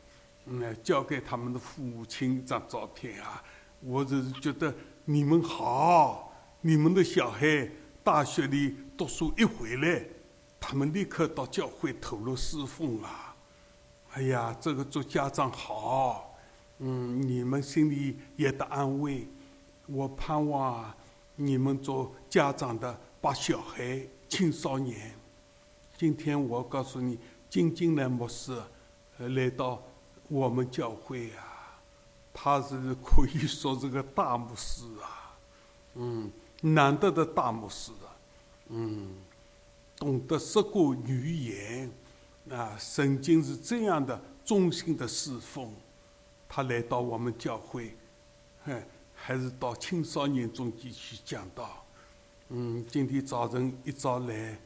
[0.45, 3.43] 嗯，交给他们的父母亲一张照片啊！
[3.79, 4.73] 我只是觉得
[5.05, 7.69] 你们好，你们的小孩
[8.03, 10.03] 大学里读书一回来，
[10.59, 13.35] 他们立刻到教会投入侍奉啊！
[14.13, 16.35] 哎呀，这个做家长好，
[16.79, 19.27] 嗯，你们心里也得安慰。
[19.91, 20.93] 我盼望
[21.35, 25.13] 你们做家长的把小孩、青少年，
[25.97, 27.17] 今天我告诉你，
[27.49, 28.61] 金金兰牧师
[29.17, 29.81] 来到。
[30.33, 31.77] 我们教会啊，
[32.31, 35.35] 他是可以说是个大牧师啊，
[35.95, 38.15] 嗯，难得的大牧师啊，
[38.69, 39.13] 嗯，
[39.97, 41.91] 懂得十国语言
[42.49, 45.69] 啊，曾经是这样的忠心的侍奉，
[46.47, 47.93] 他来到我们教会，
[48.63, 48.81] 哼，
[49.23, 51.85] 还是到青少年中间去讲道，
[52.49, 54.59] 嗯，今天早晨一早来，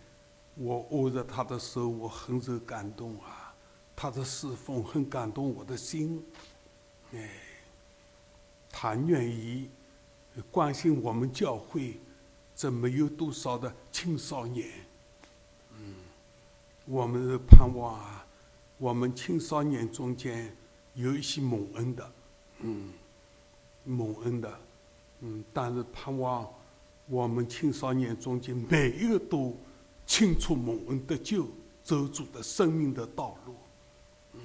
[0.56, 3.54] 我握着他的手，我很受感动啊。
[3.98, 6.24] 他的侍奉很感动我的心，
[7.14, 7.30] 哎，
[8.70, 9.70] 他愿意
[10.50, 12.00] 关心我们教会，
[12.56, 14.70] 这没有多少的青少年，
[15.78, 15.96] 嗯，
[16.86, 18.26] 我们是盼望啊，
[18.78, 20.56] 我们青少年中间
[20.94, 22.12] 有一些蒙恩的，
[22.60, 22.94] 嗯，
[23.86, 24.60] 蒙恩的，
[25.22, 26.46] 嗯，但是盼望
[27.08, 29.56] 我们青少年中间每一个都
[30.06, 31.48] 清楚蒙恩得救，
[31.84, 33.56] 走主的生命的道路。
[34.34, 34.42] 嗯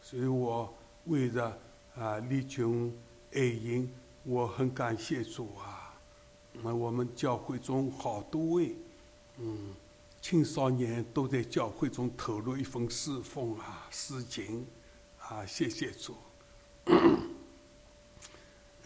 [0.00, 0.72] 所以我
[1.06, 1.58] 为着
[1.96, 2.96] 啊立群
[3.34, 3.90] 爱营，
[4.22, 5.98] 我很感谢主啊。
[6.62, 8.76] 那我们教会中好多位，
[9.38, 9.74] 嗯，
[10.22, 14.64] 青少年都在教会中投入一份侍奉啊、事情
[15.18, 16.14] 啊，谢谢主。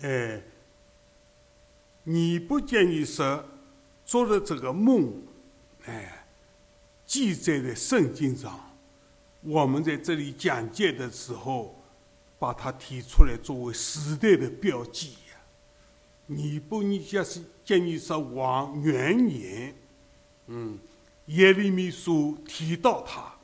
[0.02, 0.42] 哎，
[2.04, 3.44] 你不建议说
[4.04, 5.12] 做的这个梦，
[5.84, 6.26] 哎，
[7.06, 8.58] 记载在圣经上。
[9.42, 11.82] 我们在这里讲解的时候，
[12.38, 15.40] 把它提出来作为时代的标记呀。
[16.26, 19.74] 尼布尼加是建议说王元年，
[20.46, 20.78] 嗯，
[21.26, 23.34] 耶利米书提到他，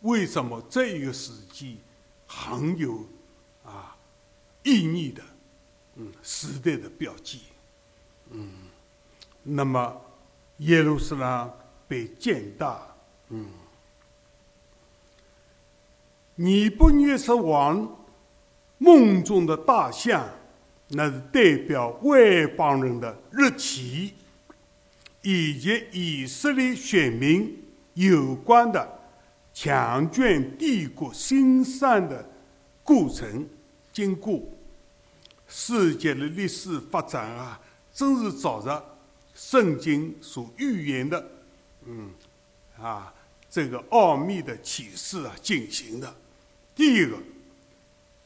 [0.00, 1.78] 为什么这一个时期
[2.26, 3.06] 很有
[3.64, 3.96] 啊
[4.62, 5.22] 意义的，
[5.96, 7.42] 嗯，时代的标记，
[8.30, 8.48] 嗯，
[9.42, 10.00] 那么
[10.58, 11.52] 耶路撒冷
[11.86, 12.80] 被建大，
[13.28, 13.46] 嗯。
[16.36, 17.86] 尼布约斯王
[18.78, 20.26] 梦中的大象，
[20.88, 24.14] 那是代表外邦人的日期，
[25.20, 28.98] 以及以色列选民有关的
[29.52, 32.26] 强权帝国兴盛的
[32.82, 33.46] 过程
[33.92, 34.40] 经过。
[35.54, 37.60] 世界的历史发展啊，
[37.92, 38.82] 正是照着
[39.34, 41.30] 圣经所预言的，
[41.84, 42.10] 嗯，
[42.80, 43.12] 啊，
[43.50, 46.12] 这个奥秘的启示啊进行的。
[46.74, 47.18] 第一个，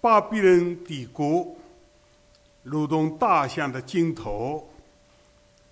[0.01, 1.57] 巴比伦帝国
[2.63, 4.71] 如同大象的镜头，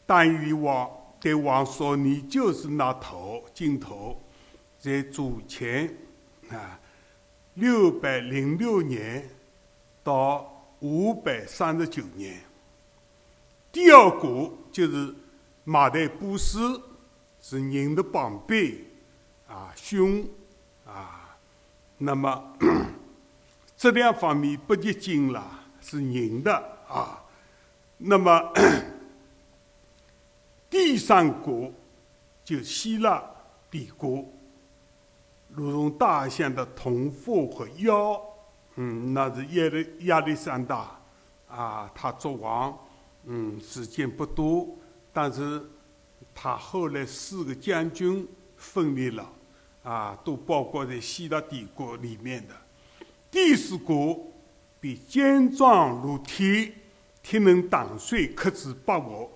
[0.04, 0.90] 但以王
[1.20, 4.20] 对王说：“你就是那头镜头。”
[4.80, 5.96] 在主前
[6.50, 6.78] 啊
[7.54, 9.30] 六百零六年
[10.02, 12.40] 到五百三十九年。
[13.72, 15.14] 第二个就是
[15.64, 16.80] 马代波斯，
[17.40, 18.84] 是人的宝贝
[19.48, 20.24] 啊，胸
[20.87, 21.37] 啊。
[21.98, 22.56] 那么
[23.76, 26.52] 这两方面不接近了，是人的
[26.88, 27.24] 啊。
[27.98, 28.52] 那么
[30.68, 31.72] 第三国
[32.44, 33.22] 就希腊
[33.70, 34.24] 帝国，
[35.48, 38.20] 如同大象的臀腹和腰，
[38.76, 41.00] 嗯，那是亚历亚历山大
[41.48, 42.76] 啊，他做王，
[43.24, 44.76] 嗯，时间不多，
[45.12, 45.62] 但是
[46.34, 49.32] 他后来四个将军分裂了，
[49.84, 52.54] 啊，都包括在希腊帝国里面的。
[53.30, 54.32] 第四国
[54.80, 56.72] 比坚壮如铁，
[57.22, 59.30] 铁能挡水，克制八国。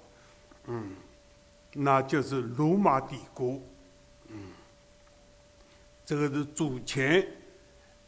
[0.67, 0.91] 嗯，
[1.75, 3.61] 那就是罗马帝国。
[4.29, 4.51] 嗯，
[6.05, 7.27] 这个是主前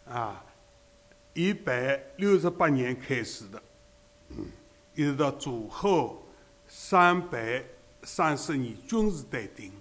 [0.06, 0.44] 啊
[1.34, 3.62] 一百六十八年开始的，
[4.94, 6.24] 一直到主后
[6.66, 7.64] 三百
[8.02, 9.72] 三十年君士坦丁。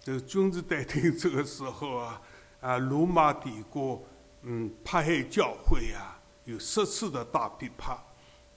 [0.00, 2.22] 这个君士坦丁这个时候啊，
[2.60, 4.02] 啊，罗马帝国。
[4.48, 7.98] 嗯，迫害教会啊，有十次的大逼迫，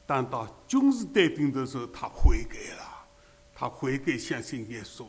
[0.06, 3.08] 但到君士坦丁的时候，他悔改了，
[3.56, 5.08] 他悔改相信耶稣。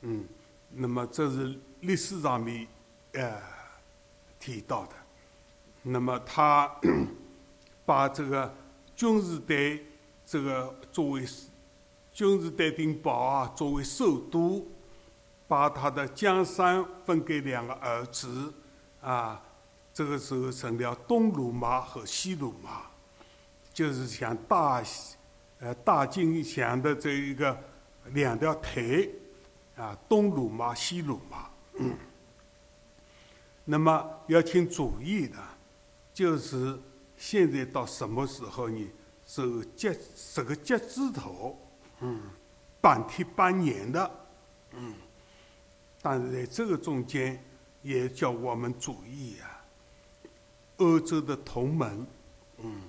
[0.00, 0.26] 嗯，
[0.72, 2.66] 那么这是历史上面
[3.12, 3.40] 呃
[4.40, 4.96] 提到的。
[5.88, 6.68] 那么他
[7.86, 8.52] 把这个
[8.96, 9.86] 军事队
[10.24, 11.24] 这个作为
[12.12, 14.66] 君士坦丁堡啊作为首都，
[15.46, 18.52] 把他的江山分给两个儿子
[19.00, 19.40] 啊。
[19.94, 22.82] 这个时候成了东鲁马和西鲁马，
[23.72, 24.82] 就是像大，
[25.60, 27.56] 呃大金像的这一个
[28.06, 29.14] 两条腿，
[29.76, 31.48] 啊东鲁马西鲁马。
[33.64, 35.36] 那么要请注意的，
[36.16, 36.80] 就是
[37.18, 38.90] 现在到什么时候呢？
[39.26, 41.58] 是脚十个脚趾头，
[42.00, 42.22] 嗯，
[42.80, 44.10] 半天半年的，
[44.72, 44.94] 嗯，
[46.00, 47.38] 但是在这个中间
[47.82, 49.62] 也叫我们注意啊。
[50.78, 52.06] 欧洲的同盟，
[52.62, 52.80] 嗯，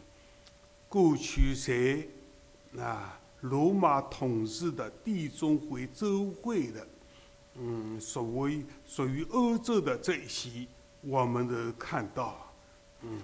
[0.88, 6.88] 过去在啊罗马统治的地中海周会的，
[7.56, 10.66] 嗯，所谓属于欧洲的这些，
[11.02, 12.47] 我们都看到，
[13.10, 13.20] 嗯，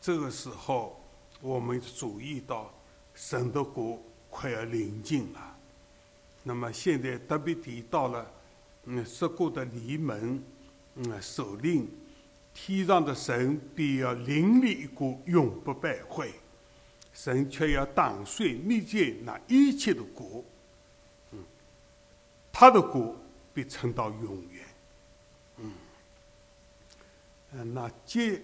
[0.00, 1.02] 这个时候
[1.40, 2.72] 我们注意到
[3.14, 5.56] 神的国快要临近了，
[6.42, 8.30] 那么现在特别提到了，
[8.84, 10.42] 嗯，十国的联盟，
[10.94, 11.88] 嗯，首领。
[12.56, 16.28] 天上的神必要另立一个永不败坏，
[17.12, 20.44] 神却要打碎灭绝那一切的国。
[21.32, 21.44] 嗯，
[22.52, 23.16] 他的国
[23.52, 24.64] 必存到永远。
[25.56, 25.72] 嗯，
[27.54, 28.40] 嗯，那接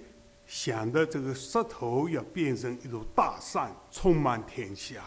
[0.51, 5.01] 想的这个石头要变成一座大山，充满天下。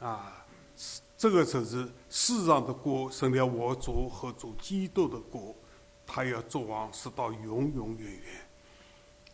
[0.00, 0.44] 啊，
[1.16, 5.54] 这个就是世上的国成了我主和主基督的国。
[6.04, 8.20] 他要做王，是到永永远远。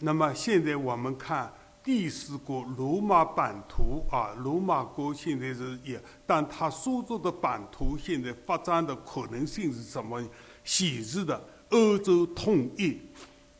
[0.00, 1.50] 那么现在我们看
[1.82, 10.22] 第四国罗马版图啊，罗马国现在是也，但他所做的版图现在发展的可能性是什么？
[10.62, 13.00] 显示的欧洲统一。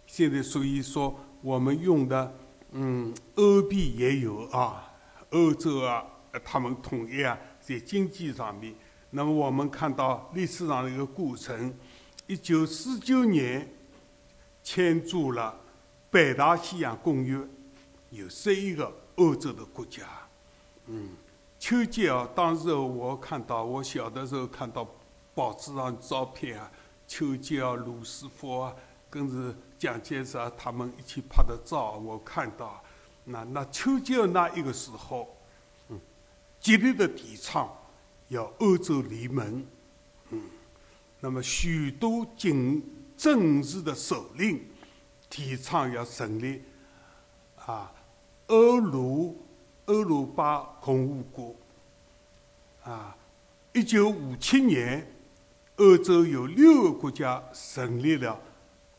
[0.06, 2.33] 现在所以说我们用的
[2.70, 4.90] 嗯，欧币也有啊，
[5.31, 6.05] 欧洲啊，
[6.42, 8.74] 他们统一啊，在经济上面。
[9.11, 11.74] 那么我们看到历史上的一个过程。
[12.28, 13.68] 一九四九年
[14.62, 15.55] 签署了
[16.11, 17.38] 北大西洋公约，
[18.11, 20.05] 有十一个欧洲的国家。
[20.87, 21.11] 嗯，
[21.59, 24.88] 丘吉尔，当时我看到，我小的时候看到
[25.35, 26.70] 报纸上照片啊，
[27.07, 28.74] 丘吉尔，卢斯福啊，
[29.12, 32.83] 跟着蒋介石他们一起拍的照，我看到，
[33.25, 35.37] 那那秋季那一个时候，
[35.90, 36.01] 嗯，
[36.59, 37.70] 极力的提倡
[38.29, 39.66] 要欧洲联盟，
[40.31, 40.40] 嗯。
[41.20, 42.83] 那么，许多经
[43.14, 44.66] 政治的首领
[45.29, 46.62] 提倡要成立
[47.66, 47.92] 啊，
[48.46, 49.35] 欧罗
[49.85, 51.55] 欧罗巴共和国。
[52.85, 53.14] 啊，
[53.75, 55.07] 一九五七年，
[55.77, 58.40] 欧洲有六个国家成立了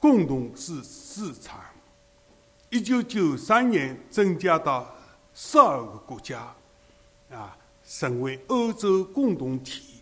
[0.04, 1.62] 共同制市场。
[2.70, 4.94] 一九九三年，增加到
[5.34, 6.54] 十二个国家，
[7.32, 10.02] 啊，成为欧洲共同体。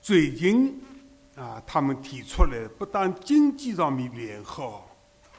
[0.00, 0.80] 最近。
[1.34, 4.80] 啊，他们提出来，不但经济上面联合，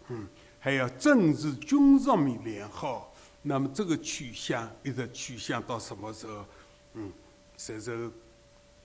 [0.10, 0.28] 嗯，
[0.60, 3.02] 还要政治军事上面联合。
[3.42, 6.46] 那么这个趋向一直趋向到什么时候？
[6.94, 7.12] 嗯，
[7.56, 8.12] 在这个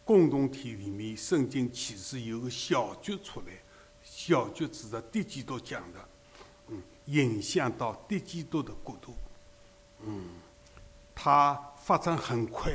[0.07, 3.53] 共同体里面，圣经其实有个小局出来，
[4.25, 6.09] 小句子的第几度讲的，
[6.69, 9.15] 嗯，影响到第几度的国度，
[10.05, 10.29] 嗯，
[11.13, 12.73] 它发展很快，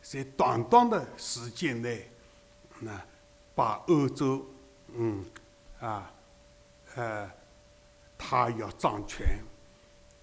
[0.00, 2.10] 在短短的时间内，
[2.80, 3.00] 那。
[3.54, 4.44] 把欧洲，
[4.88, 5.24] 嗯，
[5.80, 6.12] 啊，
[6.94, 7.30] 呃，
[8.18, 9.38] 他要掌权，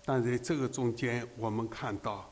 [0.05, 2.29] 但在这个中间，我们看到，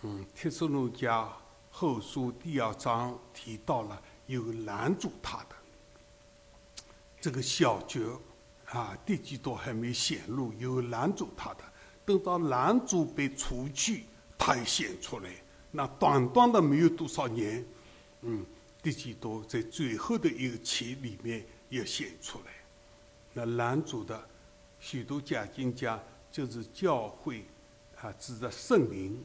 [0.00, 1.28] 嗯，《帖撒罗尼迦
[1.70, 5.56] 后书》第二章提到了有拦住他的
[7.20, 8.20] 这个小角，
[8.66, 11.64] 啊，第几多还没显露，有拦住他的，
[12.04, 14.04] 等到拦住被除去，
[14.36, 15.30] 他又显出来，
[15.70, 17.64] 那短短的没有多少年，
[18.22, 18.44] 嗯，
[18.82, 22.52] 地基都在最后的一个期里面也显出来。
[23.32, 24.28] 那男主的
[24.80, 26.00] 许多假经家
[26.30, 27.44] 就是教会
[28.00, 29.24] 啊，指的圣灵。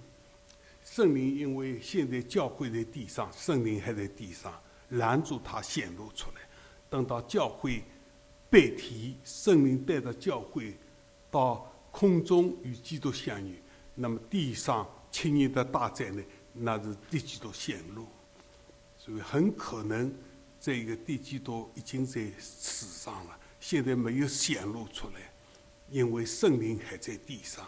[0.83, 4.53] 圣灵因为现在教会在地上，圣灵还在地上，
[4.89, 6.41] 拦住他显露出来。
[6.93, 7.83] 等到教会
[8.51, 10.77] 被提，圣灵带着教会
[11.31, 13.59] 到空中与基督相遇，
[13.95, 16.23] 那么地上七年的大灾难，
[16.53, 18.05] 那是地基督显露。
[18.95, 20.13] 所以很可能
[20.61, 25.33] 这个地基督已经在世上了，现在没有显露出来，
[25.89, 27.67] 因为圣灵还在地上。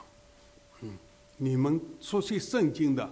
[0.81, 0.95] 嗯。
[1.37, 3.03] 你们熟悉圣经的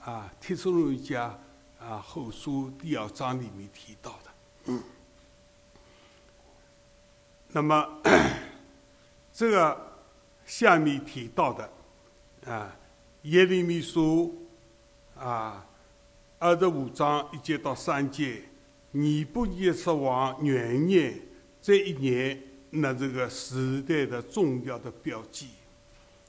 [0.00, 1.36] 啊，《提斯路家
[1.80, 4.30] 啊后书第二章里面提到的，
[4.66, 4.82] 嗯，
[7.56, 7.88] 那么
[9.32, 9.74] 这个
[10.44, 11.70] 下面提到的
[12.44, 12.76] 啊，
[13.22, 14.46] 耶利米书
[15.18, 15.66] 啊
[16.38, 18.42] 二十五章一节到三节，
[18.90, 21.18] 尼布甲尼撒王元年
[21.62, 22.38] 这一年，
[22.68, 25.48] 那这个时代的重要的标记，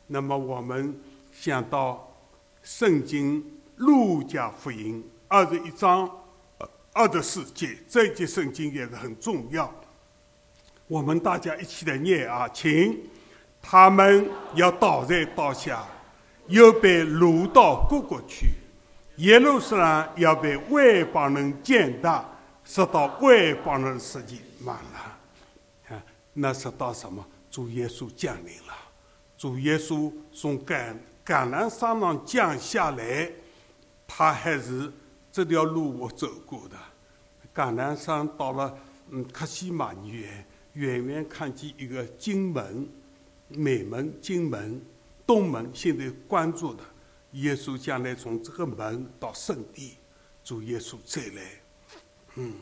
[0.07, 0.97] 那么我们。
[1.29, 2.17] 想到
[2.63, 3.43] 《圣经·
[3.75, 6.09] 路加福音》二十一章
[6.93, 9.71] 二十四节，这一节圣经也是很重要。
[10.87, 12.97] 我们大家一起来念啊，请
[13.61, 15.85] 他们要倒在刀下，
[16.47, 18.47] 又被掳到各国去。
[19.17, 22.23] 耶路撒冷要被外邦人践踏，
[22.63, 25.95] 直到外邦人世界满了。
[25.95, 27.25] 啊，那是到什么？
[27.49, 28.73] 主耶稣降临了，
[29.37, 30.97] 主耶稣从感。
[31.25, 33.29] 橄榄山上降下来，
[34.07, 34.89] 他还是
[35.29, 36.77] 这条路我走过的。
[37.53, 38.73] 橄榄山到了，
[39.09, 40.46] 嗯，克西马尼园，
[40.77, 42.87] 远远看见一个金门，
[43.47, 44.79] 美门金门，
[45.25, 46.83] 东门现在关住的。
[47.31, 49.97] 耶稣将来从这个门到圣地，
[50.43, 51.41] 主耶稣再来。
[52.35, 52.53] 嗯，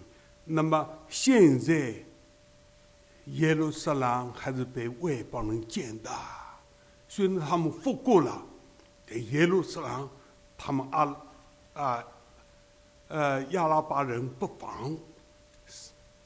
[0.46, 1.94] 那么现在
[3.26, 6.10] 耶路撒冷还是被外邦人建的，
[7.10, 8.42] 虽然他们复国了。
[9.06, 10.10] 但耶路撒冷，
[10.58, 11.16] 他们阿
[11.74, 12.04] 啊
[13.10, 14.98] 呃亚拉巴人不防，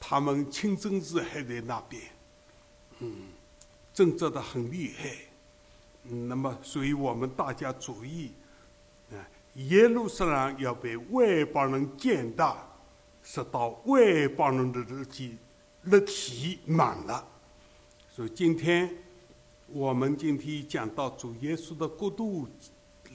[0.00, 2.02] 他们清真寺还在那边，
[2.98, 3.28] 嗯，
[3.94, 5.10] 挣扎的很厉害。
[6.02, 8.32] 那么，所以我们大家注意，
[9.12, 9.14] 啊，
[9.54, 12.56] 耶路撒冷要被外邦人践踏，
[13.22, 15.36] 直到外邦人的日记
[15.84, 17.24] 日期满了。
[18.10, 18.90] 所以今天。
[19.72, 22.48] 我们今天讲到主耶稣的国度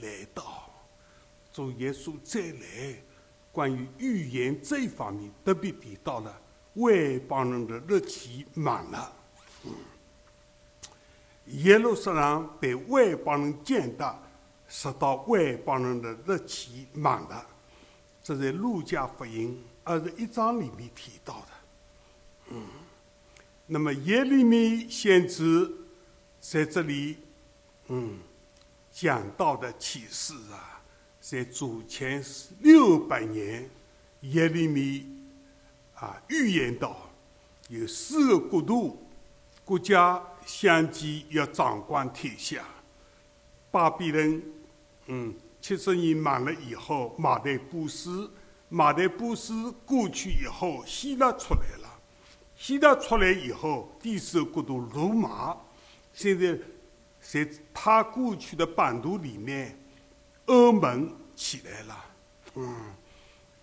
[0.02, 0.72] 来到，
[1.52, 2.96] 主耶稣再来，
[3.52, 6.42] 关于预言这一方面特别提到了
[6.76, 9.14] 外邦人的日期满了，
[11.48, 14.18] 耶路撒冷被外邦人践踏，
[14.68, 17.46] 直到外邦人的日期满了，
[18.24, 21.48] 这在路加福音二十一章里面提到的。
[22.52, 22.64] 嗯，
[23.68, 25.72] 那么耶利米先知。
[26.48, 27.18] 在这里，
[27.88, 28.20] 嗯，
[28.92, 30.80] 讲到的启示啊，
[31.20, 32.24] 在主前
[32.60, 33.68] 六百年，
[34.22, 35.15] 耶利米
[35.96, 37.10] 啊预言到，
[37.70, 39.08] 有四个国度
[39.64, 42.64] 国家相继要掌管天下。
[43.72, 44.42] 巴比伦，
[45.08, 48.32] 嗯，七十年满了以后，马代波斯，
[48.70, 52.00] 马代波斯过去以后，希腊出来了，
[52.56, 55.58] 希腊出来以后，第四个国度罗马。
[56.14, 56.58] 现在，
[57.20, 59.78] 在他过去的版图里面，
[60.46, 62.06] 欧盟起来了，
[62.56, 62.76] 嗯，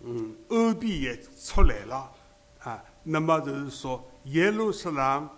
[0.01, 2.11] 嗯，欧币也出来了，
[3.03, 5.29] 那么就是说，耶路撒冷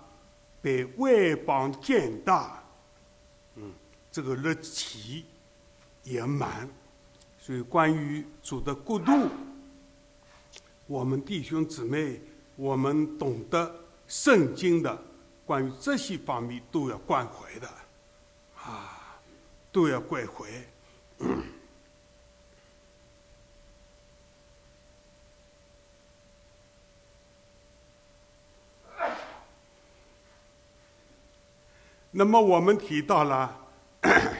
[0.61, 2.63] 被外邦践踏，
[3.55, 3.73] 嗯，
[4.11, 5.25] 这个日期
[6.03, 6.69] 也满，
[7.39, 9.11] 所以关于主的国度，
[10.87, 12.21] 我们弟兄姊妹，
[12.55, 13.75] 我们懂得
[14.07, 14.97] 圣经的。
[15.45, 17.69] 关于这些方面都要关怀的，
[18.57, 19.19] 啊，
[19.71, 20.45] 都要关怀。
[32.17, 33.59] 那么我们提到了，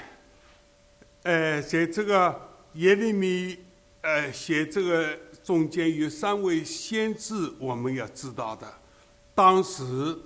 [1.24, 3.58] 呃，在这个耶利米
[4.00, 8.66] 呃写这个中间有三位先知，我们要知道的，
[9.36, 10.18] 当时。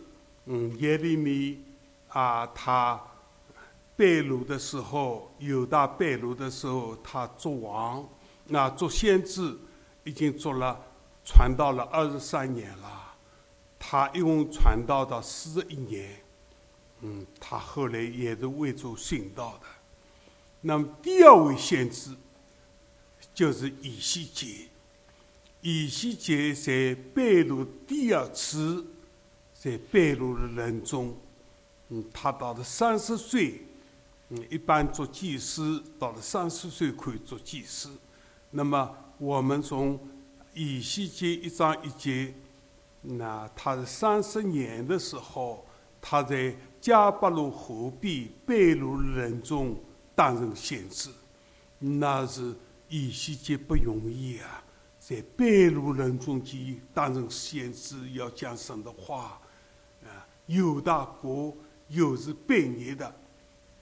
[0.51, 1.63] 嗯，耶利米
[2.07, 2.99] 啊，他
[3.95, 8.07] 被掳的时候，犹大被掳的时候，他做王，
[8.45, 9.55] 那做先知
[10.03, 10.79] 已经做了，
[11.23, 13.15] 传道了二十三年了。
[13.77, 16.28] 他一共传道到四十一年。
[17.01, 19.67] 嗯，他后来也是为主殉道的。
[20.61, 22.15] 那么第二位先知，
[23.33, 24.67] 就是以西结。
[25.61, 28.85] 以西结在被掳第二次，
[29.53, 31.17] 在被掳的人中，
[31.89, 33.65] 嗯，他到了三十岁，
[34.29, 37.91] 嗯，一般做祭司，到了三十岁可以做祭司。
[38.51, 39.99] 那么我们从
[40.53, 42.33] 以西结一章一节，
[43.01, 45.65] 那他是三十年的时候，
[46.01, 49.77] 他在加巴鲁河边被掳人中
[50.15, 51.09] 担任先知，
[51.77, 52.55] 那是
[52.87, 54.63] 以西结不容易啊。
[54.99, 59.41] 在被掳人中间担任先知，要讲神的话，
[60.03, 61.55] 啊，有大国
[61.87, 63.15] 又是被逆的，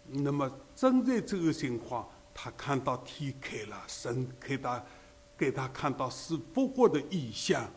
[0.05, 4.83] 那么正在这个情况，他看到天开了，神给他
[5.35, 7.69] 给他看到是复活的意象，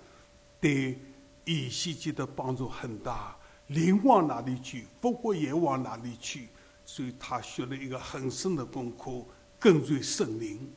[0.60, 1.00] 对
[1.44, 3.36] 以西结的帮助很大。
[3.70, 6.48] 灵往哪里去，复活也往哪里去，
[6.84, 9.24] 所以他学了一个很深的功课，
[9.58, 10.72] 跟随圣灵，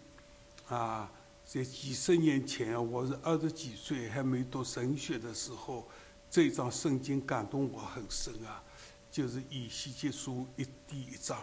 [0.67, 1.11] 啊。
[1.45, 5.87] 在几十年前，我是二十几岁，还没读神学的时候，
[6.31, 8.63] 这张圣经感动我很深啊，
[9.11, 11.37] 就是以西结书一第一章，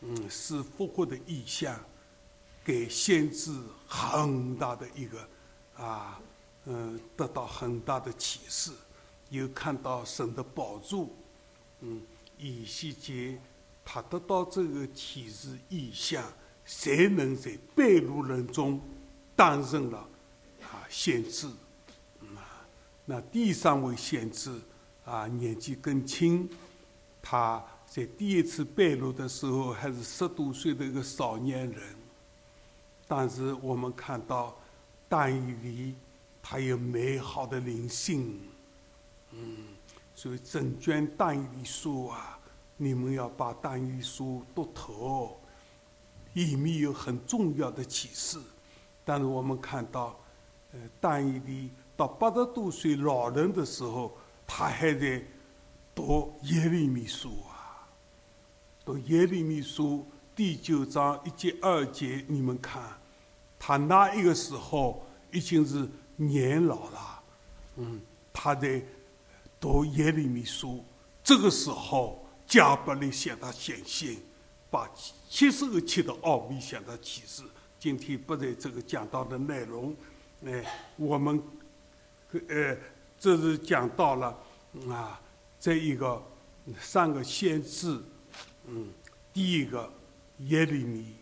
[0.00, 1.78] 嗯，是复活的意象，
[2.64, 3.52] 给先知
[3.86, 5.28] 很大的一个
[5.76, 6.20] 啊，
[6.66, 8.70] 嗯，得到很大的启示，
[9.30, 11.14] 又看到神的宝助，
[11.80, 12.00] 嗯，
[12.38, 13.38] 以西结
[13.84, 16.24] 他得到这个启示意象，
[16.64, 18.80] 才能在被掳人中。
[19.38, 19.98] 担任了
[20.62, 21.46] 啊，先知，
[22.34, 22.64] 啊，
[23.04, 24.58] 那第三位先知
[25.04, 26.48] 啊，年纪更轻，
[27.20, 31.82] 他在第一次被掳的时候还是十多岁的一个少年人，
[33.06, 34.58] 但是我们看到
[35.06, 35.94] 但以理
[36.42, 38.40] 他有美好的灵性，
[39.36, 39.56] 嗯，
[40.14, 42.38] 所以整卷但以书啊，
[42.76, 45.38] 你们要把但以书读透，
[46.32, 48.38] 里面有很重要的启示。
[49.04, 50.18] 但是我们看到，
[50.72, 54.16] 呃，但以理到八十多岁老人的时候，
[54.46, 55.22] 他还在
[55.94, 57.86] 读耶利米书啊，
[58.84, 62.82] 读耶利米书第九章一节二节，你们看，
[63.58, 67.22] 他那一个时候已经是年老了，
[67.76, 68.00] 嗯，
[68.32, 68.82] 他在
[69.60, 70.84] 读耶利米书，
[71.22, 74.16] 这个时候加百列向他显现，
[74.70, 74.90] 把
[75.28, 77.42] 七十个七的奥秘向他启示。
[77.78, 79.94] 今天不在这个讲到的内容，
[80.44, 80.64] 哎，
[80.96, 81.42] 我们，
[82.48, 82.76] 呃，
[83.18, 84.36] 这是讲到了
[84.88, 85.20] 啊，
[85.60, 86.22] 这一个
[86.80, 88.02] 三个先知，
[88.66, 88.92] 嗯，
[89.32, 89.92] 第一个
[90.38, 91.14] 耶利米，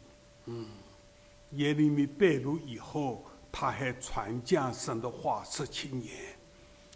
[0.47, 0.67] 嗯，
[1.53, 6.37] 耶利米被掳以后，他还传讲神的话十七年，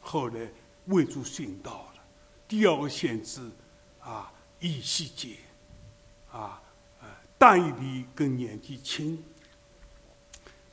[0.00, 0.48] 后来
[0.88, 2.02] 为主殉道了。
[2.46, 3.50] 第二个先知
[4.00, 4.30] 啊，
[4.60, 5.36] 以西结，
[6.30, 6.60] 啊，
[7.00, 7.08] 呃，
[7.38, 9.22] 但以理跟年纪轻。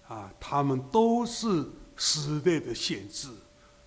[0.07, 3.27] 啊，他们都是时代的先知，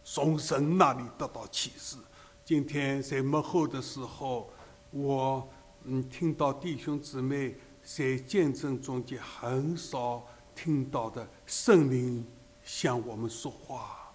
[0.02, 1.96] 从神那里得到启示。
[2.44, 4.50] 今天在幕后的时候，
[4.90, 5.48] 我
[5.84, 7.54] 嗯听到弟兄姊妹
[7.84, 10.26] 在见证中间很少
[10.56, 12.26] 听到的圣灵
[12.64, 14.12] 向我们说话。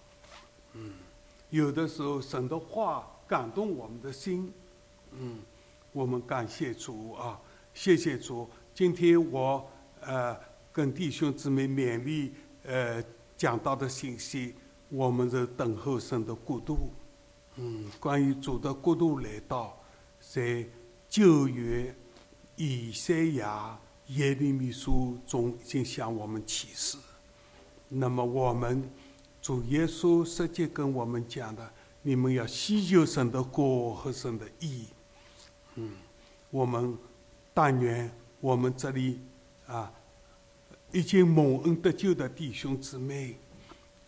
[0.74, 0.92] 嗯，
[1.50, 4.52] 有的时候神的话感动我们的心。
[5.12, 5.38] 嗯，
[5.92, 7.40] 我们感谢主啊，
[7.72, 8.48] 谢谢主。
[8.74, 9.68] 今天我
[10.00, 10.36] 呃。
[10.74, 12.32] 跟弟兄姊妹勉励，
[12.64, 13.00] 呃，
[13.36, 14.56] 讲到的信息，
[14.88, 16.90] 我们是等候神的国度。
[17.54, 19.80] 嗯，关于主的国度来到，
[20.18, 20.66] 在
[21.08, 21.94] 旧约
[22.56, 23.78] 以赛亚
[24.08, 26.98] 耶利米书中已经向我们启示。
[27.88, 28.82] 那么我们
[29.44, 31.70] 主耶稣实际跟我们讲的，
[32.00, 34.86] 你们要祈求神的国和神的义。
[35.74, 35.92] 嗯，
[36.48, 36.96] 我们
[37.52, 39.20] 但愿我们这里
[39.66, 39.92] 啊。
[40.92, 43.36] 已经蒙恩得救的弟兄姊妹，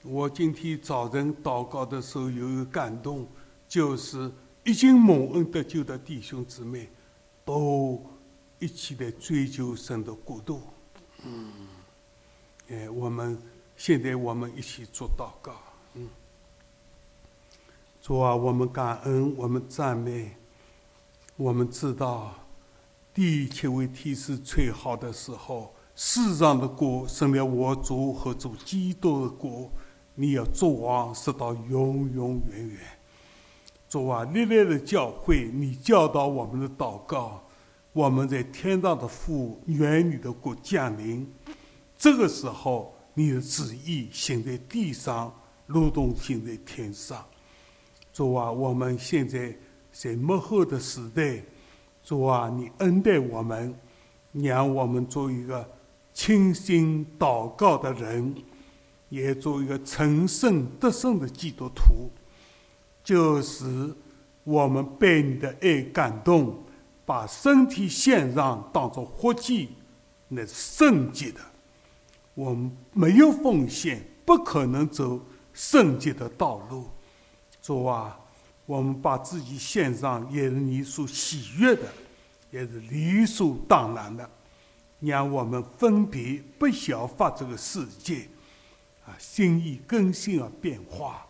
[0.03, 3.29] 我今天早晨祷告的时候有一个感动，
[3.69, 4.33] 就是
[4.65, 6.89] 已经蒙恩得救的弟兄姊妹，
[7.45, 8.01] 都
[8.59, 10.63] 一起来追求神的国度。
[11.25, 11.53] 嗯，
[12.69, 13.37] 哎，我们
[13.77, 15.53] 现在我们一起做祷告。
[15.95, 16.09] 嗯，
[18.01, 20.33] 主啊，我们感恩，我们赞美，
[21.37, 22.35] 我们知道
[23.13, 25.73] 第一切为天使最好的时候。
[25.99, 29.71] 世上的国成了我主和主基督的国，
[30.15, 32.79] 你要做王，直到永永远远。
[33.89, 37.43] 主啊，历来的教会，你教导我们的祷告，
[37.95, 41.33] 我们在天上的父，愿你的国降临。
[41.97, 45.35] 这个时候，你的旨意行在地上，
[45.67, 47.25] 如同行在天上。
[48.13, 49.57] 主啊，我们现在
[49.91, 51.43] 在幕后的时代，
[52.05, 53.75] 主啊，你恩待我们，
[54.33, 55.69] 让我们做一个。
[56.19, 58.35] 倾心祷告的人，
[59.11, 62.11] 也做一个成圣得胜的基督徒。
[63.05, 63.95] 就是
[64.43, 66.65] 我们被你的爱感动，
[67.05, 69.69] 把身体献上，当作活祭，
[70.29, 71.41] 那是圣洁的。
[72.37, 75.19] 我们没有奉献，不可能走
[75.55, 76.85] 圣洁的道路。
[77.63, 78.21] 主啊，
[78.67, 81.91] 我们把自己献上，也是你所喜悦的，
[82.51, 84.29] 也是理所当然的。
[85.01, 88.29] 让我们分别不效法这个世界，
[89.07, 91.27] 啊，心意更新而变化。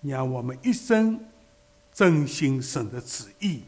[0.00, 1.18] 让我们一生
[1.92, 3.62] 真心神的旨意，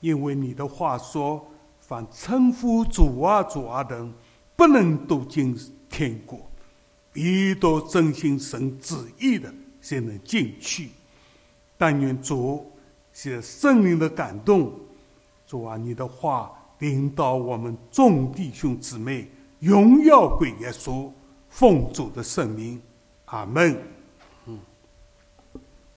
[0.00, 1.46] 因为你的话说
[1.78, 4.12] ：“凡称呼主啊主啊等，
[4.56, 5.56] 不能走进
[5.94, 6.40] 天国；
[7.12, 10.88] 一都真心神旨意的，才能进去。”
[11.78, 12.68] 但愿主
[13.12, 14.72] 是圣灵的感动，
[15.46, 19.28] 主啊，你的话领导我们众弟兄姊妹，
[19.60, 21.08] 荣耀归耶稣，
[21.48, 22.82] 奉主的圣名，
[23.26, 23.80] 阿门。